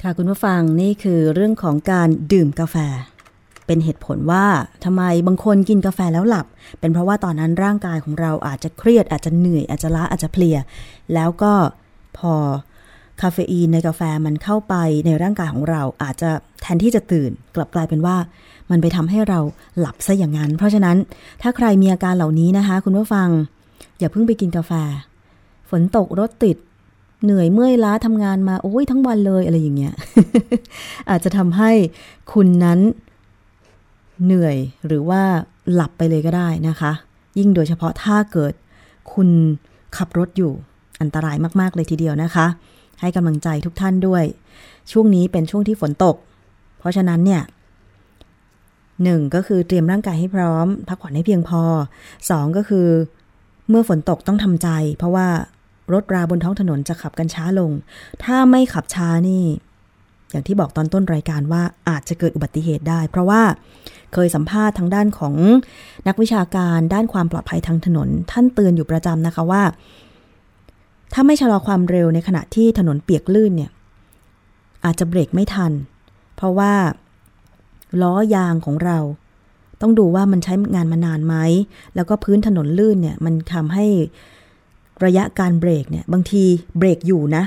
[0.07, 2.75] ค่ะคุณผู้ฟังนี่คือเรื่องของการดื่มกาแฟ
[3.65, 4.45] เป็นเหตุผลว่า
[4.85, 6.45] ทำไมบางคนกินกาแฟแล้วหลับ
[6.79, 10.57] เป็นเพราะว่าตอนนั้นร่างกายของเราอาจจะเครียดอาจจะเหนื่อยอาจจะล้าอาจจะเพลีย
[11.13, 11.53] แล้วก็
[12.17, 12.33] พอ
[13.21, 14.75] คาเฟอีนในกาแฟมันเข้าไป
[15.05, 16.29] ในร่างกายของเราอาจจะ
[16.61, 18.17] แทนที่จะตื่น กลับกลายเป็นว่า
[18.71, 19.39] มันไปทำให้เรา
[19.79, 20.97] หลับซะอย่างนั้น เพราะฉะนั้น
[21.41, 23.29] ถ้าใครมีอาการเหล่านี้นะคะ คุณผู้ฟัง
[23.99, 24.71] อย่าเพิ่งไปกินกาแฟ
[25.69, 26.57] ฝนตกรถติด
[27.23, 29.93] เหนื่อยเมื่อยล้าทำงานมาโอ้ยทั้งวันเลยอะไรอย่างเงี้ย
[31.09, 31.71] อาจจะทำให้
[32.33, 32.79] คุณนั้น
[34.25, 34.57] เหนื่อย
[34.87, 35.21] หรือว่า
[35.73, 36.91] หลับไปเลยก็ได้นะคะ
[37.37, 38.53] ยิ่งโดยเฉพาะถ้าเกิด
[39.13, 39.29] คุณ
[39.97, 40.53] ขับรถอยู่
[41.01, 42.45] อันตรายมาก ๆ เลยทีเดียวนะคะ
[42.99, 44.23] ให้กำลังใจทุกท่านด้วย
[44.91, 46.15] ช่วงนี้เป็นช่วงที่ฝนตก
[46.79, 47.41] เพราะฉะนั้นเนี่ย
[49.03, 51.61] หนึ่งก็คือเตรียมร่างกายให้พร้อม พักผ่อนให้เพียงพอ
[52.29, 52.87] สองก็คือ
[53.69, 55.27] เมื่อฝนตกต้องทำใจ เพราะว่า
[55.93, 57.71] รถราบนท้องถนนจะขับกันช้าลง
[58.23, 59.45] ถ้าไม่ขับช้านี่
[60.31, 63.41] อย่างที่บอกตอนต้นรายการว่าอาจจะเกิดอุบัติเหตุได้ เพราะว่า
[64.13, 65.33] เคยสัมภาษณ์ทางด้านของ
[66.07, 69.63] นักวิชาการด้านความปลอดภัยทางถนน ท่านเตือนอยู่ประจำนะคะว่า
[71.13, 73.71] ถ้าไม่ชะลอความเร็วในขณะที่ถนนเปียกลื่นเนี่ย
[74.85, 75.71] อาจจะเบรกไม่ทัน
[76.35, 76.73] เพราะว่า
[78.01, 78.97] ล้อยางของเรา
[79.81, 81.35] ต้องดูว่ามันใช้งานมานานไหม
[81.95, 83.85] แล้วก็พื้นถนนลื่นเนี่ย มันทำให้
[85.05, 86.43] ระยะการเบรกเนี่ยบางที
[86.77, 87.43] เบรกอยู่นะ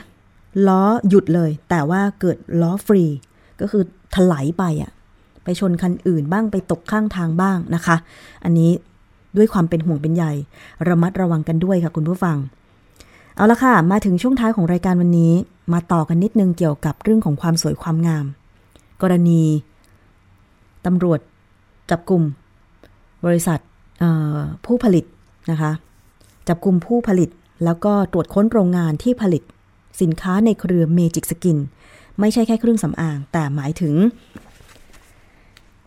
[0.66, 3.04] ล้อหยุดเลย แต่ว่าเกิดล้อฟรี
[3.60, 3.82] ก็คือ
[4.14, 4.90] ถลายไปอะ
[5.44, 7.96] ไปชนคันอื่นบ้างไปตกข้างทางบ้างนะคะ
[8.44, 8.70] อันนี้
[9.36, 10.24] ด้วยความเป็นห่วงเป็นใย
[10.88, 12.36] ระมัดระวังกันด้วยค่ะคุณผู้ฟัง
[13.36, 15.32] เอาละค่ะ มาถึงช่วงท้ายของรายการวันนี้
[15.72, 18.26] มาต่อกันนิดนึงเกี่ยวกับเรื่องของความสวยความงาม
[19.02, 19.42] กรณี
[20.86, 21.20] ตำรวจ
[21.90, 22.22] จับกลุ่ม
[23.26, 23.58] บริษัท
[24.64, 25.04] ผู้ผลิต
[25.50, 25.70] นะคะ
[26.48, 27.28] จับกลุ่มผู้ผลิต
[27.64, 29.42] แล้วก็ตรวจค้นโรงงานที่ผลิต
[30.00, 31.58] สินค้าในเครือเมจิกสกิน
[32.20, 33.94] ไม่ใช่แค่เครื่องสำอาง แต่หมายถึง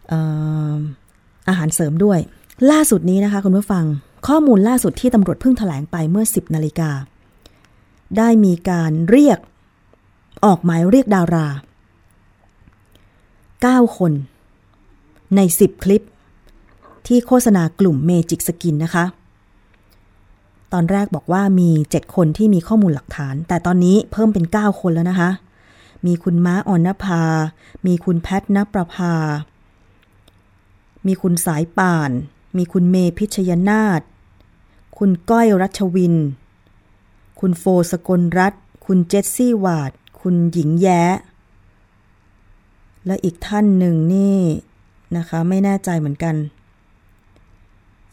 [0.07, 0.19] เอ่
[0.73, 0.75] อ
[1.49, 2.19] อาหารเสริมด้วย
[2.71, 3.85] ล่าสุดนี้นะคะคุณผู้ฟัง
[4.27, 6.91] ข้อมูลล่าสุดที่ตำรวจเพิ่งแถลงไปเมื่อ 10นาฬิกา
[8.17, 9.39] ได้มีการเรียก
[10.45, 11.47] ออกหมายเรียกดารา
[13.51, 14.11] 9 คน
[15.35, 16.05] ใน 10 คลิป
[17.07, 19.05] ที่โฆษณากลุ่มเมจิกสกินนะคะ
[20.73, 25.29] ตอนแรกบอกว่ามี 7 คนที่มีข้อมูลหลักฐาน แต่ตอนนี้เพิ่มเป็น 9 คนแล้วนะคะ
[26.05, 27.23] มีคุณม้าออนนภา
[27.85, 29.13] มีคุณแพทนประภา
[31.07, 32.11] มีคุณสายป่าน
[32.57, 34.01] มีคุณเมพิชยนาถ
[34.97, 36.15] คุณก้อยรัชวิน
[37.39, 38.53] คุณโฟสกลรัต
[38.85, 39.91] คุณเจสซี่วาด
[40.21, 41.03] คุณหญิงแย้
[43.05, 44.39] และอีกท่านหนึ่งนี่
[45.17, 46.35] นะคะ ไม่แน่ใจเหมือนกัน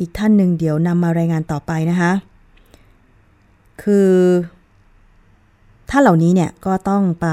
[0.00, 2.12] อีกท่านหนึ่งเดี๋ยวนำมารายงานต่อไปนะคะ
[3.82, 4.10] คือ
[5.90, 7.26] ถ้าเหล่านี้เนี่ยก็ต้องไป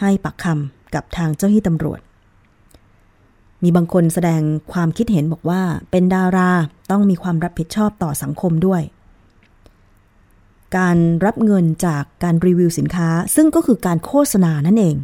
[0.00, 2.00] ให้ปักคำกับทางเจ้าหน้าที่ตำรวจ
[3.62, 4.42] มีบางคนแสดง
[4.72, 6.50] ความคิดเห็นบอกว่า เป็นดารา
[6.90, 8.82] ต้องมีความรับผิดชอบต่อสังคมด้วย
[10.76, 14.96] การรับเงินจากการรีวิวสินค้า ซึ่งก็คือการโฆษณานั่นเอง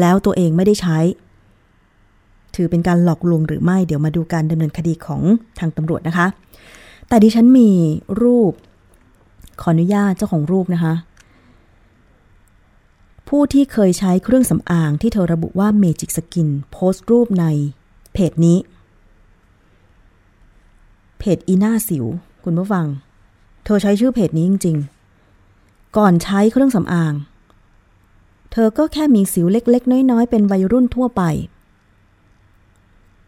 [0.00, 0.98] แล้วตัวเองไม่ได้ใช้
[2.54, 5.22] ถือเป็นการหลอกลวงหรือไม่ เดี๋ยวมาดูการดำเนินคดีของ
[5.58, 6.26] ทางตำรวจนะคะ
[7.08, 7.70] แต่ดิฉันมี
[8.22, 8.52] รูป
[9.60, 10.94] ขออนุญาตเจ้าของรูปนะคะ
[13.28, 17.46] ผู้ที่เคยใช้เครื่องสำอางที่เธอระบุว่า Magic Skin โพสต์รูปใน
[18.12, 18.58] เพจนี้
[21.18, 22.04] เพจอีน่าสิว
[22.44, 22.86] คุณผู้ฟัง
[23.64, 24.76] เธอใช้ชื่อเพจนี้จริง
[25.36, 27.14] ๆ ก่อนใช้เครื่องสำอาง
[28.52, 31.22] เธอก็แค่มีสิวเล็ก ๆ น้อยๆ เป็นวัยรุ่นทั่วไป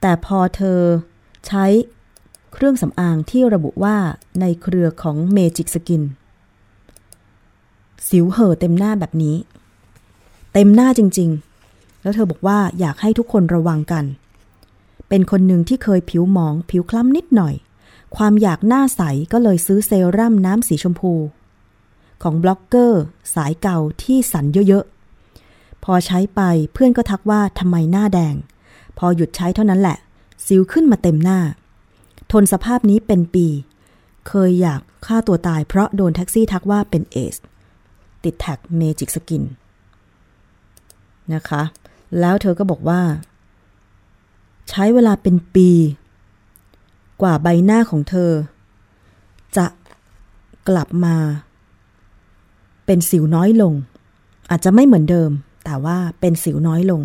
[0.00, 0.80] แต่พอเธอ
[1.46, 1.64] ใช้
[2.55, 3.96] เครื่องสำอางที่ระบุว่า
[4.40, 6.02] ในเครือของ Magic Skin
[8.09, 9.36] สิวเห่อเต็มหน้าแบบนี้
[10.52, 11.30] เต็มหน้าจริง
[11.66, 14.05] ๆ แล้วเธอบอกว่าอยากให้ทุกคนระวังกัน
[15.09, 17.55] เป็นคนหนึ่งที่เคยผิวหมอง ผิวคล้ำนิดหน่อย
[18.16, 19.02] ความอยากหน้าใส
[19.32, 21.12] ก็เลยซื้อเซรั่มน้ำสีชมพู
[22.22, 23.02] ของบล็อกเกอร์
[23.34, 26.40] สายเก่าที่สันเยอะๆ พอใช้ไป
[26.72, 28.34] เพื่อนก็ทักว่าทำไมหน้าแดง
[28.98, 29.96] พอหยุดใช้เท่านั้นแหละ
[30.46, 31.40] สิวขึ้นมาเต็มหน้า
[32.32, 33.46] ทนสภาพนี้เป็นปี
[34.28, 37.34] เคยอยากฆ่าตัวตายเพราะโดนแท็กซี่ทักว่าเป็นเอดส์
[38.24, 39.42] ติดแท็กเมจิกสกิน
[41.34, 41.62] นะคะ
[42.20, 43.00] แล้วเธอก็บอกว่า
[44.70, 45.70] ใช้เวลาเป็นปี
[47.22, 48.30] กว่าใบหน้าของเธอ
[49.56, 49.66] จะ
[50.68, 51.16] กลับมา
[52.86, 53.72] เป็นสิวน้อยลง
[54.50, 55.30] อาจจะไม่เหมือนเดิม
[55.64, 57.00] แต่ว่าเป็นสิวน้อยลง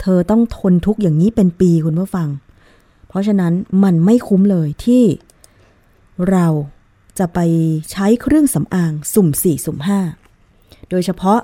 [0.00, 2.28] เธอต้องทนทุกข์อย่างนี้เป็นปีคุณผู้ฟัง
[3.08, 3.52] เพราะฉะนั้น
[3.84, 5.04] มันไม่คุ้มเลยที่
[6.30, 6.46] เรา
[7.18, 7.38] จะไป
[7.90, 10.00] ใช้เครื่องสำอางสุ่มสี่สุ่มห้า
[10.90, 11.40] โดยเฉพาะ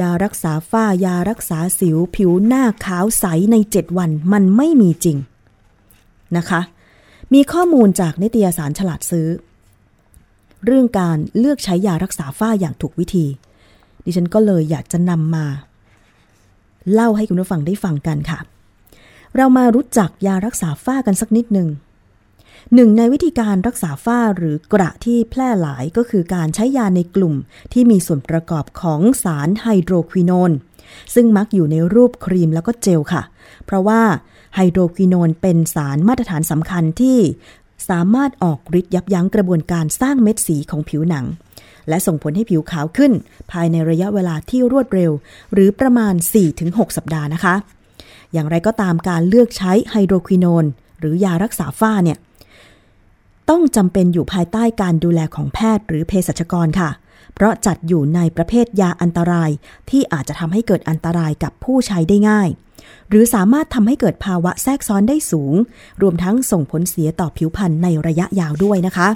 [0.00, 5.16] ยารักษาฝ้ายารักษาสิวผิวหน้าขาวใสใน 7 วันมันไม่มีจริง
[6.36, 6.60] นะคะ
[7.34, 9.28] มีข้อมูลจากนิตยสารฉลาดซื้อ
[10.64, 13.26] เรื่องการเลือกใช้ยารักษาฝ้าอย่างถูกวิธี
[14.04, 15.46] ดิฉันก็เลยอยากจะนำมา
[16.92, 18.38] เล่าให้คุณผู้ฟังได้ฟังกันค่ะ
[19.36, 21.68] เรามารู้จักยารักษาฝ้ากันสักนิดหนึ่ง
[22.74, 27.34] หนึ่งในวิธีการรักษาฝ้าหรือกระที่แพร่หลายก็คือการใช้ยาในกลุ่ม
[27.72, 30.52] ที่มีส่วนประกอบของสารไฮโดรควินอน
[31.14, 33.22] ซึ่งมักอยู่ในรูปครีมแล้วก็เจลค่ะ
[33.66, 34.02] เพราะว่า
[34.54, 37.18] ไฮโดรควินอนเป็นสารมาตรฐานสำคัญที่
[37.88, 41.26] สามารถออกฤทธิ์ยับยั้งกระบวนการสร้างเม็ดสีของผิวหนัง
[41.88, 43.12] และส่งผลให้ผิวขาวขึ้น
[43.52, 45.12] ภายในระยะเวลาที่รวดเร็ว
[45.52, 46.14] หรือประมาณ
[46.56, 47.54] 4-6 สัปดาห์นะคะ
[48.32, 50.64] อย่างไรก็ตามการเลือกใช้ไฮโดรควินอน
[50.98, 52.18] หรือยารักษาฝ้าเนี่ย
[53.50, 56.90] ต้องจำเป็นอยู่ภายใต้การดูแลของแพทย์หรือเภสัชกรค่ะ
[57.34, 59.50] เพราะจัดอยู่ในประเภทยาอันตราย
[59.90, 62.48] ที่อาจจะทำให้เกิดอันตรายกับผู้ใช้ได้ง่าย
[63.08, 65.54] หรือสามารถทำให้เกิดภาวะแทรกซ้อนได้สูง
[66.02, 69.08] รวมทั้งส่งผลเสียต่อผิวพรรณในระยะยาวด้วยนะคะ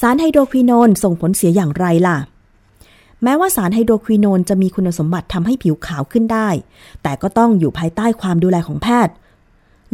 [0.00, 2.16] สารไฮโดรควินอนส่งผลเสียอย่างไรล่ะ
[3.22, 6.48] แม้ว่าสารไฮโดรควินอนจะมีคุณสมบัติทำให้ผิวขาวขึ้นได้
[7.02, 9.14] แต่ก็ต้องอยู่ภายใต้ความดูแลของแพทย์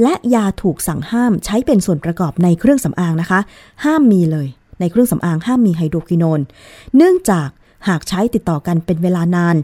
[0.03, 3.41] และยาถูกสั่งห้ามใช้เป็นส่วนประกอบในเครื่องสำอางนะคะ
[3.85, 4.49] ห้ามมีเลย
[4.81, 6.41] ในเครื่องสำอางห้ามมีไฮโดรควินอน
[6.97, 7.49] เนื่องจาก
[7.89, 9.57] หากใช้ติดต่อกันเป็นเวลานาน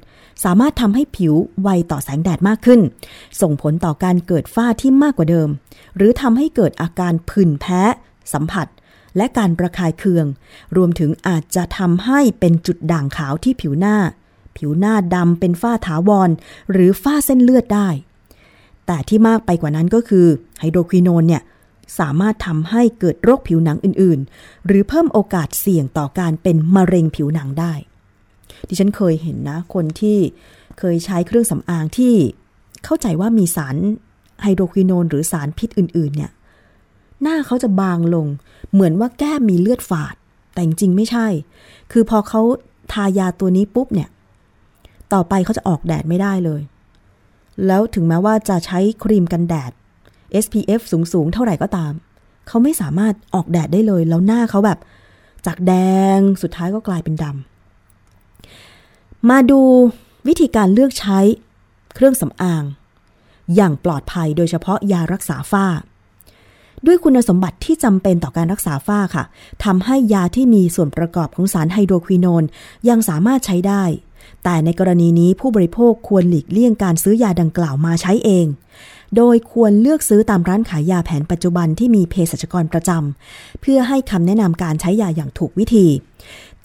[0.44, 2.80] สามารถทำให้ผิวไวต่อแสงแดดมากขึ้น
[3.40, 5.48] ส่งผลต่อการเกิดฝ้าที่มากกว่าเดิม
[5.96, 7.82] หรือทำให้เกิดอาการผื่นแพ้
[8.32, 8.66] สัมผัส
[9.16, 10.26] และการประคายเคือง
[10.76, 13.96] รวมถึงอาจจะทำให้เป็นจุดด่างขาวที่ผิวหน้า
[14.56, 16.30] ผิวหน้าดำเป็นฝ้าถาวร
[16.72, 17.88] หรือฝ้าเส้นเลือดได้
[18.86, 20.26] แต่ที่มากไปกว่านั้นก็คือ
[20.58, 21.42] ไฮโดรควิโนนเนี่ย
[21.98, 27.72] สามารถทำให้เกิดโรคผิวหนังอื่น ๆ หรือเพิ่มโอกาสเสี่ยงต่อการเป็นมะเร็งผิวหนังได้
[28.68, 30.18] ดิฉันเคยเห็นนะ คนที่
[30.78, 32.14] เคยใช้เครื่องสำอางที่
[32.84, 33.76] เข้าใจว่ามีสาร
[34.42, 36.30] ไฮโดรควิโนนหรือสารพิษอื่น ๆ เนี่ย
[37.22, 38.26] หน้าเขาจะบางลง
[38.72, 40.14] เหมือนว่าแก้มมีเลือดฝาด
[40.52, 41.26] แต่จริงๆไม่ใช่
[41.92, 42.40] คือพอเขา
[42.92, 44.08] ทายาตัวนี้ปุ๊บเนี่ย
[45.12, 46.62] ต่อไปเขาจะออกแดดไม่ได้เลย
[47.66, 49.72] แล้วถึงแม้ว่าจะใช้ครีมกันแดด
[50.44, 50.80] SPF
[51.12, 51.92] สูงๆ เท่าไหร่ก็ตาม
[52.48, 54.78] เขาไม่สามารถออกแดดได้เลย แล้วหน้าเขาแบบ
[55.46, 55.72] จากแด
[56.16, 59.60] งสุดท้ายก็กลายเป็นดำ มาดู
[60.28, 61.18] วิธีการเลือกใช้
[61.94, 62.64] เครื่องสำอาง
[63.56, 65.66] อย่างปลอดภัยโดยเฉพาะยารักษาฝ้า
[66.86, 69.24] ด้วยคุณสมบัติที่จำเป็นต่อการรักษาฝ้าค่ะ
[69.64, 72.44] ทำให้ยาที่มีส่วนประกอบของสารไฮโดรควิโนน
[72.88, 73.84] ยังสามารถใช้ได้
[74.44, 78.46] แต่ในกรณีนี้ผู้บริโภคควรหลีกเลี่ยงการซื้อยาดังกล่าวมาใช้เอง
[79.16, 85.86] โดยควรเลือกซื้อตามร้านขายยาแผนปัจจุบันที่มีเภสัชกรประจำเพื่อให้คำแนะนำการใช้ยาอย่างถูกวิธี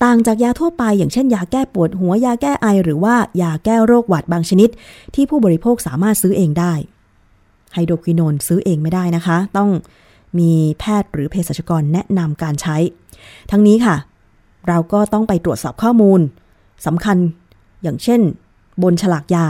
[0.02, 4.70] ต่างจากยาทั่วไป อย่างเช่น ยาแก้ปวดหัวยาแก้ไอ หรือว่ายาแก้โรคหวัดบางชนิด
[5.14, 6.72] ที่ผู้บริโภคสามารถซื้อเองได้
[7.74, 9.70] ไฮโดรควิโนนซื้อเองไม่ได้นะคะ ต้อง
[10.38, 12.76] มีแพทย์หรือเภสัชกรแนะนำการใช้
[13.50, 13.96] ทั้งนี้ค่ะ
[14.68, 16.20] เราก็ต้องไปตรวจสอบข้อมูล
[16.86, 17.16] สำคัญ
[17.82, 18.20] อย่างเช่น
[18.82, 19.46] บนฉลากยา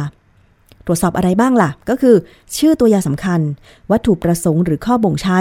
[0.87, 2.17] ตรวจสอบอะไรบ้างล่ะ ก็คือ
[2.57, 3.41] ชื่อตัวยาสำคัญ
[3.91, 5.41] วัตถุประสงค์หรือข้อบ่งใช้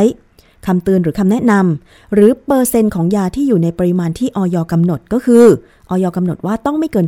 [0.66, 5.44] คำเตือนหรือคำแนะนำหรือเปอร์เซ็นต์ของยาที่อยู่ในปริมาณที่ออยกำหนดก็คือ
[5.90, 7.08] ออยกำหนดว่าต้องไม่เกิน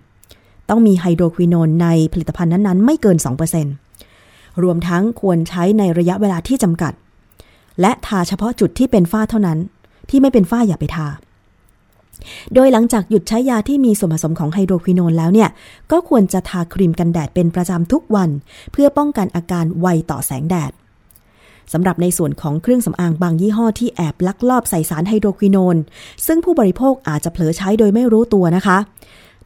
[0.00, 3.16] 2%ต้องมีไฮโดรควิโนนในผลิตภัณฑ์นั้นๆ ไม่เกิน
[3.90, 6.92] 2%รวมทั้งควรใช้ในระยะเวลาที่จำกัด
[7.80, 9.58] และทาเฉพาะจุดที่เป็นฝ้าเท่านั้น
[10.10, 11.08] ที่ไม่เป็นฝ้าอย่าไปทา
[12.54, 15.48] โดยหลังจากหยุดใช้ยาที่มีส่วนผสมของไฮโดรควิโนนแล้วเนี่ย
[15.92, 18.30] ก็ควรจะทาครีมกันแดดเป็นประจำทุกวัน
[18.72, 20.72] เพื่อป้องกันอาการไวต่อแสงแดด
[21.72, 25.76] สำหรับในส่วนของเครื่องสำอางบางยี่ห้อที่แอบลักลอบใส่สารไฮโดรควิโนน
[26.26, 28.78] ซึ่งผู้บริโภคอาจจะเผลอใช้โดยไม่รู้ตัวนะคะ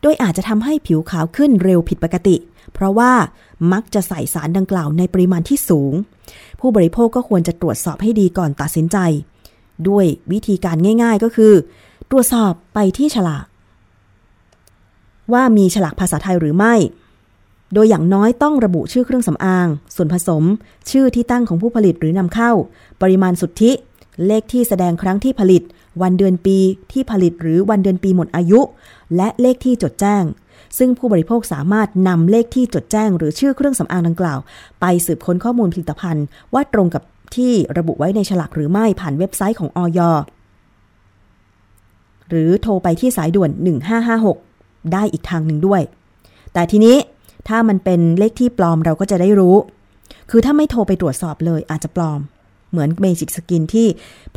[0.03, 2.37] โดยอาจจะทำให้ผิวขาวขึ้นเร็วผิดปกติ
[2.74, 3.12] เพราะว่า
[3.72, 5.93] มักจะใส่สารดังกล่าวในปริมาณที่สูง
[6.61, 8.98] ผู้บริโภคก็ควรจะตรวจสอบให้ดีก่อนตัดสินใจ
[9.88, 11.52] ด้วยวิธีการง่าย ๆก็คือ
[12.11, 13.44] ตรวจสอบไปที่ฉลาก
[15.32, 16.74] ว่ามีฉลากภาษาไทยหรือไม่
[17.74, 20.44] โดยอย่างน้อยต้องระบุชื่อเครื่องสำอาง ส่วนผสม
[20.90, 22.50] ชื่อที่ตั้งของผู้ผลิตหรือนำเข้า
[23.02, 23.72] ปริมาณสุทธิ
[24.26, 25.62] เลขที่แสดงครั้งที่ผลิต
[26.02, 26.59] วันเดือนปี
[26.92, 28.61] ที่ผลิตหรือวันเดือนปีหมดอายุ
[29.16, 30.22] และเลขที่จดแจ้ง
[30.79, 34.39] ซึ่งผู้บริโภคสามารถนำเลขที่จดแจ้ง หรือชื่อเครื่องสำอางดังกล่าว
[34.81, 36.24] ไปสืบค้นข้อมูลผลิตภัณฑ์
[36.55, 37.03] ว่าตรงกับ
[37.37, 40.01] ที่ระบุไว้ในฉลากหรือไม่ผ่านเว็บไซต์ของอย.
[42.29, 43.51] หรือโทรไปที่สายด่วน
[44.20, 45.83] 1556 ได้อีกทางหนึ่งด้วย
[46.53, 46.97] แต่ทีนี้
[47.49, 49.57] ถ้ามันเป็นเลขที่ปลอมเราก็จะได้รู้
[50.31, 52.20] คือถ้าไม่โทรไปตรวจสอบเลยอาจจะปลอม
[52.70, 53.87] เหมือนเมจิกสกินที่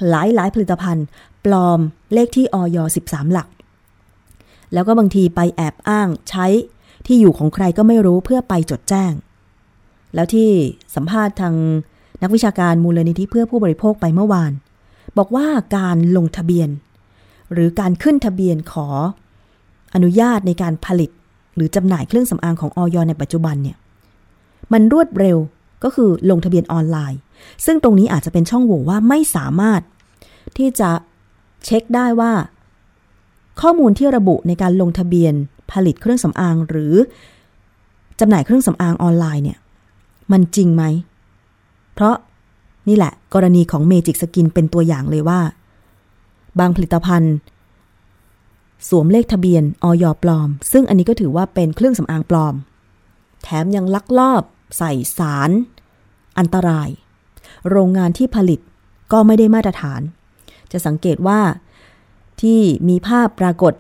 [0.10, 1.06] หลายหลายผลิตภัณฑ์
[1.46, 1.80] ปลอม
[2.14, 2.78] เลขที่ออย
[3.08, 3.48] 13 หลัก
[4.74, 6.48] แล้วก็บางทีไปแอบอ้างใช้
[7.06, 9.12] ที่อยู่ของใครก็ไม่รู้เพื่อไปจดแจ้ง
[10.16, 10.50] แล้วที่
[10.96, 11.56] สัมภาษณ์ทาง
[12.22, 14.52] นักวิชาการมูลนิธิเพื่อผู้บริโภคไปเมื่อวาน
[15.18, 15.48] บอกว่า
[15.78, 16.70] การลงทะเบียน
[17.54, 18.88] หรือการขึ้นทะเบียนขอ
[19.96, 21.10] อนุญาตในการผลิต
[21.56, 23.78] หรือจำหน่ายเครื่องสำอางของออยในปัจจุบันเนี่ย
[24.74, 25.38] มันรวดเร็ว
[25.84, 27.20] ก็คือลงทะเบียนออนไลน์
[27.66, 29.82] ซึ่งตรงนี้อาจจะเป็นช่องโหว่ว่าไม่สามารถ
[30.58, 30.90] ที่จะ
[31.66, 32.32] เช็คได้ว่า
[33.62, 35.34] ข้อมูลที่ระบุในการลงทะเบียน
[35.72, 36.94] ผลิตเครื่องสำอางหรือ
[38.20, 39.60] จำหน่ายเครื่องสำอางออนไลน์เนี่ย
[40.32, 40.84] มันจริงไหม
[41.94, 42.16] เพราะ
[42.88, 45.42] นี่แหละ กรณีของเมจิกสกินเป็นตัวอย่างเลยว่า
[46.60, 47.36] บางผลิตภัณฑ์
[48.90, 50.06] สวมเลขทะเบียนอย.
[50.24, 52.56] ปลอม ซึ่งอันนี้ก็ถือว่าเป็นเครื่องสำอางปลอม
[53.44, 54.44] แถมยังลักลอบ
[54.78, 55.52] ใส่สาร
[56.38, 56.90] อันตราย
[57.70, 58.60] โรงงานที่ผลิต
[59.12, 60.02] ก็ไม่ได้มาตรฐาน
[60.72, 61.40] จะสังเกตว่า
[62.42, 63.74] ที่มีภาพปรากฏ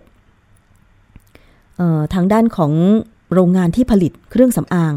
[2.14, 2.74] ทางด้านของ
[3.34, 4.93] โรงงานที่ผลิตเครื่องสำอาง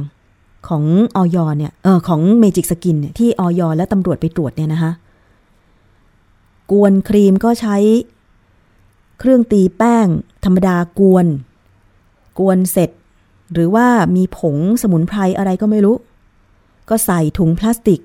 [0.68, 0.84] ของ
[1.16, 4.92] ออยเนี่ยเออของเมจิกสกินเนี่ยที่ออยและตำรวจไปตรวจเนี่ยนะคะ
[6.70, 7.76] กวนครีมก็ใช้
[9.18, 10.06] เครื่องตีแป้ง
[10.44, 11.26] ธรรมดากวน
[12.38, 12.90] กวนเสร็จ
[13.52, 13.86] หรือว่า
[14.16, 15.96] มีผงสมุนไพรอะไรก็ไม่รู้
[16.88, 18.00] ก็ใส่ถุงพลาสติก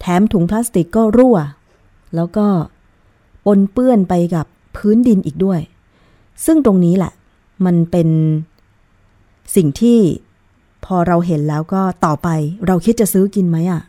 [0.00, 1.36] แถมถุงพลาสติกก็รั่ว
[2.14, 2.46] แล้วก็
[3.44, 4.46] ปนเปื้อนไปกับ
[4.78, 5.60] พื้นดินอีกด้วย
[6.46, 7.12] ซึ่งตรงนี้แหละ
[7.66, 8.08] มันเป็น
[9.56, 9.98] สิ่งที่
[10.84, 12.28] พอเราเห็นแล้วก็ต่อไป
[12.66, 13.82] เราคิดจะซื้อกินไหมอะ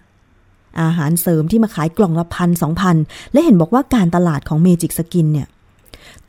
[0.82, 2.96] อาหารเสริมที่มาขายกล่องละพันสองพัน
[3.32, 5.48] และเห็นบอกว่าการตลาดของเมจิกสกินเนี่ย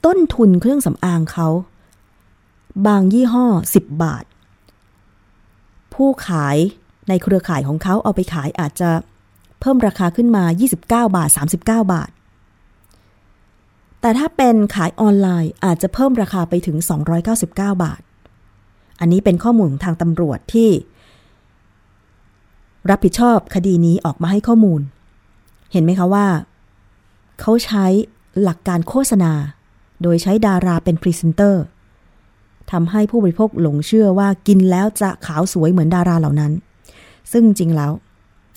[0.05, 1.49] ต้นทุนเครื่องสำอางเขา
[2.87, 4.25] บางยี่ห้อ 10 บาท
[5.95, 6.57] ผู้ขาย
[7.09, 8.91] ในเครือข่ายของเขาเอาไปขายอาจจะ
[9.61, 12.11] เพิ่มราคาขึ้นมา 29 บาท 39 บาท
[14.01, 16.77] แต่ถ้าเป็นขายออนไลน์อาจจะเพิ่มราคาไปถึง
[17.31, 18.01] 299 บาท
[19.01, 20.71] อันนี้เป็นข้อมูลทางตำรวจที่
[22.91, 24.81] รับผิดชอบคดีนี้ออกมาให้ข้อมูล
[25.73, 26.27] เห็นไหมคะว่า
[27.41, 27.87] เขาใช้
[28.43, 29.33] หลักการโฆษณา
[30.03, 31.65] โดยใช้ดาราเป็นพรีเซนเตอร์
[32.73, 36.53] ทำให้ผู้บริโภคหลงเชื่อว่ากินแล้วจะขาวสวยเหมือนดาราเหล่านั้น
[37.33, 37.93] ซึ่งจริงแล้ว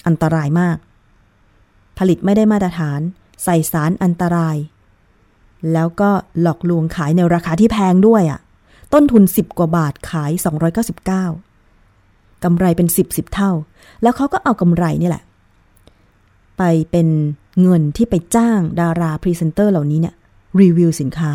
[0.07, 0.77] อันตรายมาก
[1.97, 2.99] ผลิตไม่ได้มาตรฐาน
[3.43, 4.55] ใส่สารอันตราย
[5.73, 6.09] แล้วก็
[6.41, 8.39] หลอกลวงขายในราคาที่แพงด้วยอะค่ะ
[8.93, 10.31] ต้นทุน 10 กว่าบาทขาย
[11.57, 13.51] 299กำไรเป็น 10 10 เท่า
[14.01, 15.23] แล้วเขาก็เอากำไรนี่แหละ
[16.57, 17.07] ไปเป็น
[17.61, 20.15] เงินที่ไปจ้างดาราพรีเซนเตอร์เหล่านี้เนี่ย
[20.61, 21.31] รีวิวสินค้า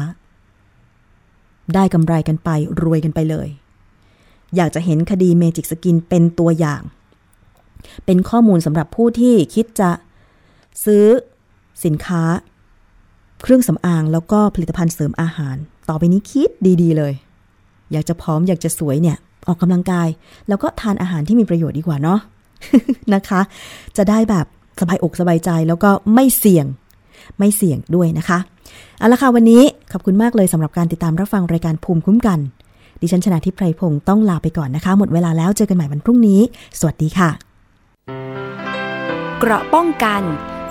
[1.75, 2.49] ได้กำไรกันไป
[2.83, 3.49] รวยกันไปเลย
[4.57, 6.83] อยากจะเห็นคดีเมจิกสกินเป็นตัวอย่าง
[8.05, 9.91] เป็นข้อมูลสำหรับผู้ที่คิดจะ
[10.85, 11.05] ซื้อ
[11.85, 12.23] สินค้า
[13.43, 15.57] เครื่องสำอางแล้วก็ผลิตภัณฑ์เสริมอาหาร
[15.89, 16.51] ต่อไปนี้คิด
[16.83, 17.13] ดีๆเลย
[17.93, 19.17] อยากจะพร้อมอยากจะสวยเนี่ย
[19.49, 20.09] ออกกำลังกาย
[20.49, 22.21] แล้วก็ทานอาหารที่มีประโยชน์ดีกว่าเนาะ
[23.15, 23.41] นะคะ
[23.97, 24.47] จะได้แบบ
[24.81, 26.67] สบายอกสบายใจแล้วก็ไม่เสี่ยง
[27.39, 28.39] ไม่เสี่ยงด้วยนะคะ
[28.99, 29.63] เอาละค่ะวันนี้
[29.93, 32.39] ขอบคุณมากเลยสำหรับการติดตามรับฟังรายการภูมิคุ้มกัน
[33.01, 36.41] ดิฉันชนะทิพไพรพงศ์ต้องลาไปก่อนนะคะ หมดเวลาแล้วเจอกันใหม่วันพรุ่งนี้
[36.79, 37.31] สวัสดีค่ะ
[39.39, 40.23] เกราะป้องกัน